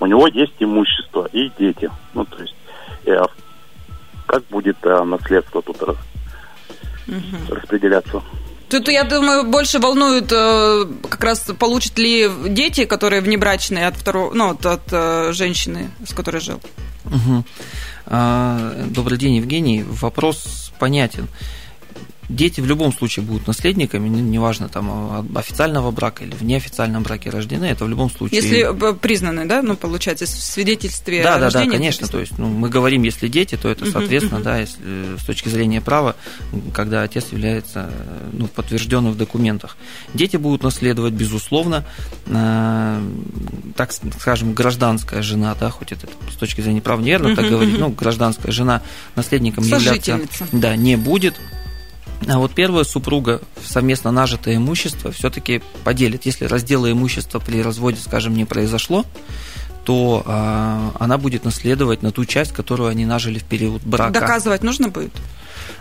У 0.00 0.06
него 0.06 0.26
есть 0.28 0.54
имущество 0.58 1.28
и 1.32 1.50
дети. 1.58 1.90
Ну, 2.14 2.24
то 2.24 2.42
есть, 2.42 2.54
э, 3.06 3.18
как 4.26 4.42
будет 4.44 4.76
а, 4.84 5.04
наследство 5.04 5.62
тут 5.62 5.82
раз- 5.82 5.96
распределяться? 7.50 8.22
Тут, 8.68 8.88
я 8.88 9.04
думаю, 9.04 9.44
больше 9.44 9.78
волнует 9.78 10.32
э, 10.32 10.84
как 11.08 11.22
раз 11.22 11.40
получат 11.58 11.98
ли 11.98 12.28
дети, 12.48 12.84
которые 12.84 13.22
внебрачные 13.22 13.86
от 13.86 13.96
второго, 13.96 14.34
ну, 14.34 14.50
от, 14.50 14.66
от 14.66 14.82
э, 14.90 15.32
женщины, 15.32 15.90
с 16.04 16.12
которой 16.12 16.40
жил. 16.40 16.60
Угу. 17.04 17.44
Добрый 18.86 19.18
день, 19.18 19.36
Евгений. 19.36 19.84
Вопрос 19.84 20.72
понятен 20.80 21.28
дети 22.28 22.60
в 22.60 22.66
любом 22.66 22.92
случае 22.92 23.24
будут 23.24 23.46
наследниками, 23.46 24.08
неважно, 24.08 24.68
там, 24.68 25.26
официального 25.36 25.90
брака 25.90 26.24
или 26.24 26.34
в 26.34 26.42
неофициальном 26.42 27.02
браке 27.02 27.30
рождены, 27.30 27.66
это 27.66 27.84
в 27.84 27.88
любом 27.88 28.10
случае... 28.10 28.40
Если 28.40 28.94
признаны, 28.94 29.46
да, 29.46 29.62
ну, 29.62 29.76
получается, 29.76 30.26
в 30.26 30.28
свидетельстве 30.28 31.22
Да, 31.22 31.38
да, 31.38 31.50
да, 31.50 31.64
да, 31.64 31.70
конечно, 31.70 32.08
то 32.08 32.20
есть, 32.20 32.38
ну, 32.38 32.48
мы 32.48 32.68
говорим, 32.68 33.02
если 33.02 33.28
дети, 33.28 33.56
то 33.56 33.68
это, 33.68 33.90
соответственно, 33.90 34.40
да, 34.40 34.58
если, 34.58 35.16
с 35.18 35.24
точки 35.24 35.48
зрения 35.48 35.80
права, 35.80 36.16
когда 36.72 37.02
отец 37.02 37.26
является, 37.32 37.90
ну, 38.32 38.46
подтвержденным 38.48 39.12
в 39.12 39.16
документах. 39.16 39.76
Дети 40.14 40.36
будут 40.36 40.62
наследовать, 40.62 41.14
безусловно, 41.14 41.84
э, 42.26 43.00
так 43.76 43.92
скажем, 43.92 44.52
гражданская 44.52 45.22
жена, 45.22 45.54
да, 45.58 45.70
хоть 45.70 45.92
это 45.92 46.08
с 46.30 46.36
точки 46.36 46.60
зрения 46.60 46.80
права 46.80 47.00
неверно 47.00 47.36
так 47.36 47.48
говорить, 47.48 47.78
ну, 47.78 47.90
гражданская 47.90 48.52
жена 48.52 48.82
наследником 49.14 49.64
являться 49.64 50.20
да, 50.52 50.76
не 50.76 50.96
будет, 50.96 51.34
а 52.26 52.38
вот 52.38 52.52
первая 52.52 52.84
супруга 52.84 53.40
совместно 53.64 54.10
нажитое 54.10 54.56
имущество 54.56 55.12
все-таки 55.12 55.62
поделит. 55.84 56.26
Если 56.26 56.46
раздела 56.46 56.90
имущества 56.90 57.38
при 57.38 57.62
разводе, 57.62 57.98
скажем, 58.00 58.34
не 58.34 58.44
произошло, 58.44 59.04
то 59.84 60.22
э, 60.26 60.90
она 60.98 61.18
будет 61.18 61.44
наследовать 61.44 62.02
на 62.02 62.10
ту 62.10 62.24
часть, 62.24 62.52
которую 62.52 62.88
они 62.88 63.06
нажили 63.06 63.38
в 63.38 63.44
период 63.44 63.82
брака. 63.82 64.12
Доказывать 64.12 64.64
нужно 64.64 64.88
будет? 64.88 65.12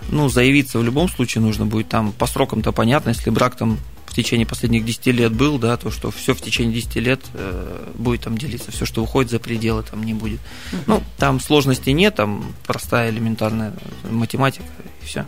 Ну, 0.09 0.29
заявиться 0.29 0.77
в 0.77 0.83
любом 0.83 1.09
случае 1.09 1.41
нужно 1.41 1.65
будет. 1.65 1.89
Там 1.89 2.11
по 2.11 2.27
срокам-то 2.27 2.71
понятно, 2.71 3.09
если 3.09 3.31
брак 3.31 3.55
там 3.55 3.79
в 4.05 4.13
течение 4.13 4.45
последних 4.45 4.85
10 4.85 5.07
лет 5.07 5.33
был, 5.33 5.57
да, 5.57 5.75
то 5.75 5.89
что 5.89 6.11
все 6.11 6.35
в 6.35 6.41
течение 6.41 6.75
10 6.75 6.95
лет 6.97 7.21
э, 7.33 7.91
будет 7.95 8.21
там 8.21 8.37
делиться, 8.37 8.71
все, 8.71 8.85
что 8.85 9.01
уходит 9.01 9.31
за 9.31 9.39
пределы, 9.39 9.83
там 9.83 10.03
не 10.03 10.13
будет. 10.13 10.39
Угу. 10.71 10.81
Ну, 10.85 11.03
там 11.17 11.39
сложностей 11.39 11.91
нет, 11.91 12.15
там 12.15 12.53
простая 12.65 13.09
элементарная 13.09 13.73
математика 14.09 14.65
и 15.01 15.05
все. 15.05 15.25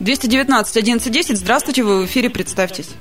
219 0.00 0.76
1110. 0.76 1.38
Здравствуйте, 1.38 1.82
вы 1.82 2.02
в 2.02 2.06
эфире, 2.06 2.30
представьтесь. 2.30 2.94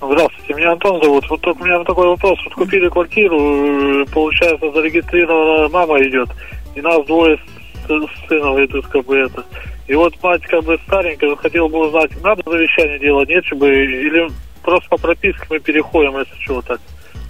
Здравствуйте, 0.00 0.54
меня 0.54 0.72
Антон 0.72 1.00
зовут. 1.02 1.28
Вот 1.30 1.46
у 1.46 1.64
меня 1.64 1.82
такой 1.84 2.08
вопрос. 2.08 2.38
Вот 2.44 2.54
купили 2.54 2.88
квартиру, 2.88 4.04
получается, 4.12 4.72
зарегистрирована 4.72 5.68
мама 5.68 6.02
идет, 6.02 6.28
и 6.74 6.80
нас 6.80 7.06
двое 7.06 7.38
с 7.86 8.28
сыном 8.28 8.64
идут, 8.64 8.86
как 8.88 9.04
бы 9.04 9.16
это. 9.16 9.44
И 9.86 9.94
вот 9.94 10.14
мать 10.22 10.42
как 10.42 10.64
бы 10.64 10.78
старенькая, 10.86 11.36
хотел 11.36 11.68
бы 11.68 11.86
узнать, 11.86 12.10
надо 12.22 12.42
завещание 12.46 12.98
делать, 12.98 13.28
нет, 13.28 13.44
чтобы, 13.44 13.68
или 13.68 14.28
просто 14.62 14.88
по 14.88 14.96
прописке 14.96 15.46
мы 15.50 15.60
переходим, 15.60 16.18
если 16.18 16.36
чего 16.38 16.62
так. 16.62 16.80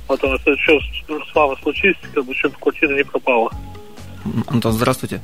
Потом, 0.06 0.34
если 0.34 0.54
что 0.62 0.78
с 1.24 1.34
мамой 1.34 1.56
случится, 1.62 2.02
как 2.14 2.24
бы, 2.24 2.34
чтобы 2.34 2.54
квартира 2.58 2.94
не 2.94 3.04
пропала. 3.04 3.50
Антон, 4.46 4.72
здравствуйте. 4.72 5.20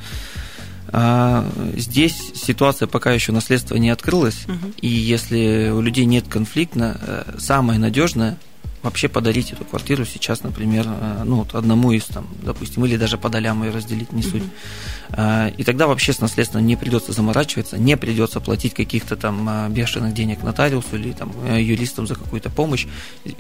А, 0.91 1.47
здесь 1.77 2.33
ситуация 2.35 2.87
пока 2.89 3.13
еще 3.13 3.33
наследство 3.33 3.77
не 3.77 3.91
открылась, 3.91 4.45
угу. 4.47 4.73
и 4.81 4.89
если 4.89 5.71
у 5.71 5.81
людей 5.81 6.05
нет 6.05 6.27
конфликта, 6.29 6.99
э, 7.01 7.39
самое 7.39 7.79
надежное 7.79 8.39
вообще 8.89 9.09
подарить 9.09 9.53
эту 9.53 9.67
квартиру 9.67 10.07
сейчас, 10.07 10.43
например, 10.43 10.87
э, 10.89 11.23
ну, 11.25 11.37
вот 11.37 11.55
одному 11.55 11.93
из, 11.93 12.05
там, 12.05 12.27
допустим, 12.43 12.87
или 12.87 12.97
даже 12.97 13.19
по 13.19 13.29
долям 13.29 13.63
ее 13.63 13.71
разделить, 13.71 14.13
не 14.13 14.23
суть. 14.23 14.43
Mm-hmm. 14.43 15.57
И 15.57 15.65
тогда 15.65 15.87
вообще 15.87 16.13
с 16.13 16.21
наследством 16.21 16.67
не 16.67 16.77
придется 16.77 17.13
заморачиваться, 17.13 17.79
не 17.79 17.97
придется 17.97 18.41
платить 18.41 18.73
каких-то 18.73 19.17
там 19.17 19.47
э, 19.49 19.69
бешеных 19.69 20.15
денег 20.15 20.43
нотариусу 20.43 20.97
или 20.97 21.13
там 21.13 21.33
юристам 21.57 22.07
за 22.07 22.15
какую-то 22.15 22.49
помощь. 22.49 22.87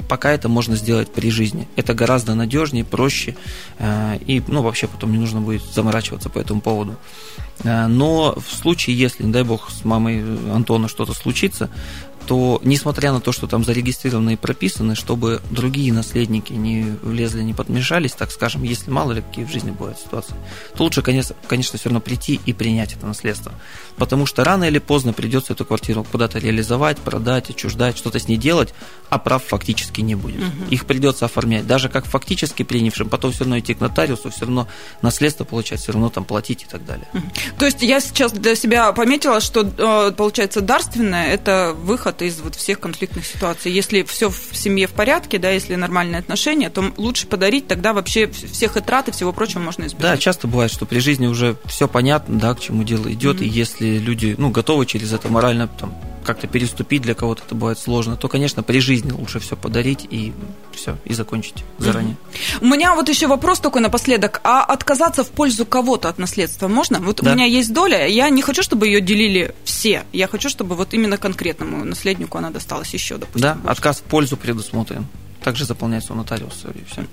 Пока 0.08 0.32
это 0.32 0.48
можно 0.50 0.76
сделать 0.76 1.12
при 1.12 1.30
жизни. 1.30 1.66
Это 1.76 1.94
гораздо 1.94 2.34
надежнее, 2.34 2.84
проще, 2.84 3.34
и, 3.80 4.42
ну, 4.48 4.62
вообще 4.62 4.86
потом 4.86 5.12
не 5.12 5.18
нужно 5.18 5.40
будет 5.40 5.62
заморачиваться 5.62 6.28
по 6.28 6.38
этому 6.38 6.60
поводу. 6.60 6.96
Но 7.64 8.34
в 8.36 8.54
случае, 8.54 8.98
если, 8.98 9.24
не 9.24 9.32
дай 9.32 9.42
бог, 9.42 9.70
с 9.70 9.84
мамой 9.84 10.22
Антона 10.52 10.88
что-то 10.88 11.12
случится, 11.12 11.70
то, 12.28 12.60
несмотря 12.62 13.10
на 13.12 13.22
то, 13.22 13.32
что 13.32 13.46
там 13.46 13.64
зарегистрированы 13.64 14.34
и 14.34 14.36
прописаны, 14.36 14.94
чтобы 14.94 15.40
другие 15.50 15.94
наследники 15.94 16.52
не 16.52 16.82
влезли, 17.00 17.40
не 17.40 17.54
подмешались, 17.54 18.12
так 18.12 18.30
скажем, 18.30 18.64
если 18.64 18.90
мало 18.90 19.12
ли 19.12 19.22
какие 19.22 19.46
в 19.46 19.50
жизни 19.50 19.70
бывают 19.70 19.98
ситуации, 19.98 20.34
то 20.76 20.84
лучше, 20.84 21.00
конечно, 21.00 21.34
конечно, 21.46 21.78
все 21.78 21.88
равно 21.88 22.00
прийти 22.00 22.38
и 22.44 22.52
принять 22.52 22.92
это 22.92 23.06
наследство. 23.06 23.52
Потому 23.96 24.26
что 24.26 24.44
рано 24.44 24.64
или 24.64 24.78
поздно 24.78 25.14
придется 25.14 25.54
эту 25.54 25.64
квартиру 25.64 26.04
куда-то 26.04 26.38
реализовать, 26.38 26.98
продать, 26.98 27.48
отчуждать, 27.48 27.96
что-то 27.96 28.18
с 28.18 28.28
ней 28.28 28.36
делать, 28.36 28.74
а 29.08 29.18
прав 29.18 29.42
фактически 29.42 30.02
не 30.02 30.14
будет. 30.14 30.42
Угу. 30.42 30.70
Их 30.70 30.84
придется 30.84 31.24
оформлять. 31.24 31.66
Даже 31.66 31.88
как 31.88 32.04
фактически 32.04 32.62
принявшим, 32.62 33.08
потом 33.08 33.32
все 33.32 33.40
равно 33.40 33.58
идти 33.58 33.72
к 33.72 33.80
нотариусу, 33.80 34.28
все 34.28 34.42
равно 34.42 34.68
наследство 35.00 35.44
получать, 35.44 35.80
все 35.80 35.92
равно 35.92 36.10
там 36.10 36.26
платить 36.26 36.64
и 36.64 36.66
так 36.66 36.84
далее. 36.84 37.08
Угу. 37.14 37.22
То 37.58 37.64
есть 37.64 37.82
я 37.82 38.00
сейчас 38.00 38.32
для 38.32 38.54
себя 38.54 38.92
пометила, 38.92 39.40
что 39.40 39.62
э, 39.62 40.12
получается 40.12 40.60
дарственное– 40.60 41.26
это 41.32 41.74
выход 41.74 42.17
выход 42.18 42.22
из 42.22 42.40
вот 42.40 42.54
всех 42.54 42.80
конфликтных 42.80 43.26
ситуаций. 43.26 43.72
Если 43.72 44.02
все 44.02 44.30
в 44.30 44.50
семье 44.52 44.86
в 44.86 44.92
порядке, 44.92 45.38
да, 45.38 45.50
если 45.50 45.74
нормальные 45.74 46.20
отношения, 46.20 46.70
то 46.70 46.92
лучше 46.96 47.26
подарить, 47.26 47.66
тогда 47.66 47.92
вообще 47.92 48.28
всех 48.28 48.76
и 48.76 48.80
трат 48.80 49.08
и 49.08 49.12
всего 49.12 49.32
прочего 49.32 49.60
можно 49.60 49.86
избежать. 49.86 50.16
Да, 50.16 50.16
часто 50.16 50.46
бывает, 50.46 50.70
что 50.70 50.86
при 50.86 50.98
жизни 50.98 51.26
уже 51.26 51.56
все 51.66 51.88
понятно, 51.88 52.38
да, 52.38 52.54
к 52.54 52.60
чему 52.60 52.84
дело 52.84 53.12
идет, 53.12 53.40
mm-hmm. 53.40 53.44
и 53.44 53.48
если 53.48 53.98
люди, 53.98 54.34
ну, 54.38 54.50
готовы 54.50 54.86
через 54.86 55.12
это 55.12 55.28
морально 55.28 55.68
там 55.68 55.94
как-то 56.28 56.46
переступить 56.46 57.00
для 57.00 57.14
кого-то 57.14 57.42
это 57.42 57.54
бывает 57.54 57.78
сложно, 57.78 58.18
то, 58.18 58.28
конечно, 58.28 58.62
при 58.62 58.80
жизни 58.80 59.12
лучше 59.12 59.38
все 59.38 59.56
подарить 59.56 60.06
и 60.10 60.34
все, 60.72 60.98
и 61.06 61.14
закончить 61.14 61.64
заранее. 61.78 62.16
У 62.60 62.66
меня 62.66 62.94
вот 62.94 63.08
еще 63.08 63.28
вопрос 63.28 63.60
такой 63.60 63.80
напоследок. 63.80 64.42
А 64.44 64.62
отказаться 64.62 65.24
в 65.24 65.30
пользу 65.30 65.64
кого-то 65.64 66.10
от 66.10 66.18
наследства 66.18 66.68
можно? 66.68 67.00
Вот 67.00 67.22
да. 67.22 67.30
у 67.30 67.34
меня 67.34 67.46
есть 67.46 67.72
доля, 67.72 68.06
я 68.06 68.28
не 68.28 68.42
хочу, 68.42 68.62
чтобы 68.62 68.88
ее 68.88 69.00
делили 69.00 69.54
все. 69.64 70.04
Я 70.12 70.28
хочу, 70.28 70.50
чтобы 70.50 70.74
вот 70.76 70.92
именно 70.92 71.16
конкретному 71.16 71.82
наследнику 71.82 72.36
она 72.36 72.50
досталась 72.50 72.92
еще, 72.92 73.16
допустим. 73.16 73.40
Да, 73.40 73.54
больше. 73.54 73.70
отказ 73.72 74.00
в 74.00 74.02
пользу 74.02 74.36
предусмотрен 74.36 75.06
также 75.42 75.64
заполняется 75.64 76.12
у 76.12 76.16
нотариуса 76.16 76.68
и 76.74 76.84
все. 76.84 77.06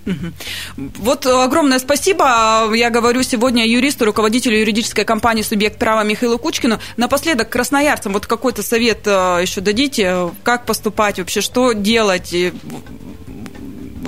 Вот 0.76 1.26
огромное 1.26 1.80
спасибо. 1.80 2.72
Я 2.74 2.90
говорю 2.90 3.24
сегодня 3.24 3.68
юристу, 3.68 4.06
руководителю 4.06 4.60
юридической 4.60 5.06
компании 5.06 5.42
«Субъект 5.42 5.78
права» 5.80 6.04
Михаилу 6.04 6.38
Кучкину. 6.38 6.80
Напоследок 6.98 7.50
красноярцам 7.50 8.14
вот 8.14 8.26
какой-то 8.26 8.64
совет 8.64 9.06
э, 9.06 9.40
еще 9.42 9.62
дадите, 9.62 10.32
как 10.44 10.66
поступать 10.66 11.20
вообще, 11.20 11.42
что 11.42 11.74
делать, 11.74 12.34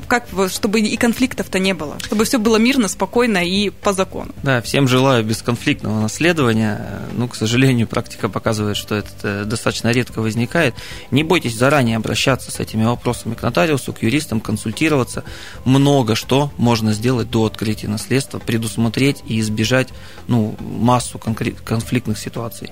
как, 0.08 0.28
чтобы 0.50 0.80
и 0.80 0.98
конфликтов-то 0.98 1.60
не 1.60 1.74
было, 1.74 1.98
чтобы 2.00 2.26
все 2.26 2.40
было 2.40 2.58
мирно, 2.58 2.88
спокойно 2.88 3.46
и 3.46 3.70
по 3.70 3.94
закону. 3.94 4.34
Да, 4.44 4.62
всем 4.62 4.88
желаю 4.88 5.24
бесконфликтного 5.24 6.02
наследования. 6.02 7.02
Ну, 7.14 7.28
к 7.28 7.36
сожалению, 7.36 7.88
практика 7.88 8.30
показывает, 8.30 8.78
что 8.78 8.96
это 8.96 9.10
э, 9.24 9.44
достаточно 9.46 9.92
редко 9.92 10.22
возникает. 10.22 10.76
Не 11.12 11.24
бойтесь 11.24 11.56
заранее 11.56 11.98
обращаться 11.98 12.52
с 12.52 12.60
этими 12.60 12.86
вопросами 12.86 13.36
к 13.36 13.42
нотариусу, 13.42 13.94
к 13.94 14.02
юристам, 14.02 14.40
консультироваться. 14.40 15.24
Много 15.66 16.16
что 16.16 16.52
можно 16.58 16.94
сделать 16.94 17.30
до 17.30 17.46
открытия 17.46 17.88
наследства, 17.88 18.40
предусмотреть 18.40 19.24
и 19.28 19.40
избежать 19.40 19.90
ну, 20.28 20.56
массу 20.60 21.20
конфликтных 21.20 22.18
ситуаций. 22.18 22.72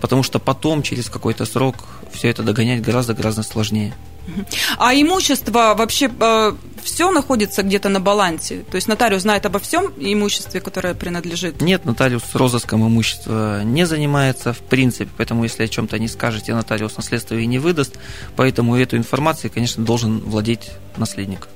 Потому 0.00 0.22
что 0.22 0.38
потом, 0.38 0.82
через 0.82 1.08
какой-то 1.08 1.44
срок, 1.44 1.76
все 2.12 2.28
это 2.28 2.42
догонять 2.42 2.82
гораздо-гораздо 2.82 3.42
сложнее. 3.42 3.94
А 4.78 4.94
имущество 4.94 5.74
вообще 5.76 6.10
э, 6.18 6.52
все 6.82 7.10
находится 7.10 7.62
где-то 7.62 7.88
на 7.88 8.00
балансе? 8.00 8.64
То 8.70 8.76
есть 8.76 8.88
нотариус 8.88 9.22
знает 9.22 9.46
обо 9.46 9.58
всем 9.58 9.92
имуществе, 9.98 10.60
которое 10.60 10.94
принадлежит? 10.94 11.60
Нет, 11.60 11.84
нотариус 11.84 12.22
розыском 12.34 12.86
имущества 12.86 13.62
не 13.64 13.84
занимается 13.86 14.52
в 14.52 14.58
принципе, 14.58 15.10
поэтому 15.16 15.44
если 15.44 15.64
о 15.64 15.68
чем-то 15.68 15.98
не 15.98 16.08
скажете, 16.08 16.54
нотариус 16.54 16.96
наследство 16.96 17.34
и 17.34 17.46
не 17.46 17.58
выдаст, 17.58 17.98
поэтому 18.36 18.76
эту 18.76 18.96
информацию, 18.96 19.50
конечно, 19.50 19.84
должен 19.84 20.20
владеть 20.20 20.70
наследник. 20.96 21.48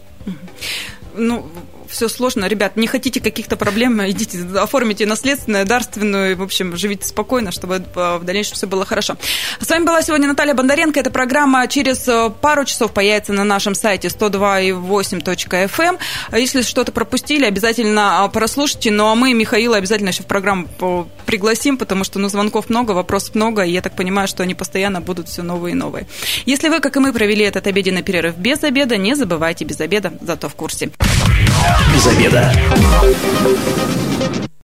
Ну, 1.17 1.47
все 1.91 2.09
сложно. 2.09 2.47
Ребят, 2.47 2.77
не 2.77 2.87
хотите 2.87 3.21
каких-то 3.21 3.57
проблем, 3.57 4.01
идите, 4.09 4.39
оформите 4.57 5.07
наследственную, 5.07 5.67
дарственную, 5.67 6.37
в 6.37 6.43
общем, 6.43 6.77
живите 6.77 7.07
спокойно, 7.07 7.53
чтобы 7.53 7.83
э, 7.95 8.19
в 8.19 8.25
дальнейшем 8.25 8.55
все 8.55 8.67
было 8.67 8.85
хорошо. 8.85 9.17
С 9.61 9.69
вами 9.69 9.85
была 9.85 10.03
сегодня 10.03 10.29
Наталья 10.29 10.55
Бондаренко. 10.55 11.01
Эта 11.01 11.11
программа 11.11 11.67
через 11.69 12.07
э, 12.09 12.31
пару 12.41 12.65
часов 12.65 12.93
появится 12.93 13.33
на 13.33 13.45
нашем 13.45 13.75
сайте 13.75 14.09
102.8.fm. 14.09 15.81
Эм. 15.81 15.99
Если 16.39 16.63
что-то 16.63 16.93
пропустили, 16.93 17.45
обязательно 17.45 18.25
э, 18.27 18.31
прослушайте. 18.31 18.91
Ну, 18.91 19.07
а 19.07 19.15
мы 19.15 19.35
Михаила 19.35 19.77
обязательно 19.77 20.09
еще 20.09 20.23
в 20.23 20.27
программу 20.27 20.69
пригласим, 21.27 21.77
потому 21.77 22.05
что 22.05 22.19
ну, 22.19 22.29
звонков 22.29 22.71
много, 22.71 22.93
вопросов 22.93 23.35
много, 23.35 23.63
и 23.63 23.71
я 23.71 23.83
так 23.83 23.97
понимаю, 23.97 24.29
что 24.29 24.43
они 24.43 24.55
постоянно 24.55 25.01
будут 25.01 25.29
все 25.29 25.43
новые 25.43 25.73
и 25.73 25.75
новые. 25.75 26.07
Если 26.47 26.69
вы, 26.69 26.81
как 26.81 26.97
и 26.97 27.01
мы, 27.01 27.13
провели 27.13 27.45
этот 27.45 27.67
обеденный 27.67 28.03
перерыв 28.03 28.37
без 28.37 28.63
обеда, 28.63 28.97
не 28.97 29.15
забывайте 29.15 29.65
без 29.65 29.81
обеда, 29.81 30.13
зато 30.21 30.49
в 30.49 30.55
курсе 30.55 30.91
без 31.93 32.07
обеда. 32.07 32.53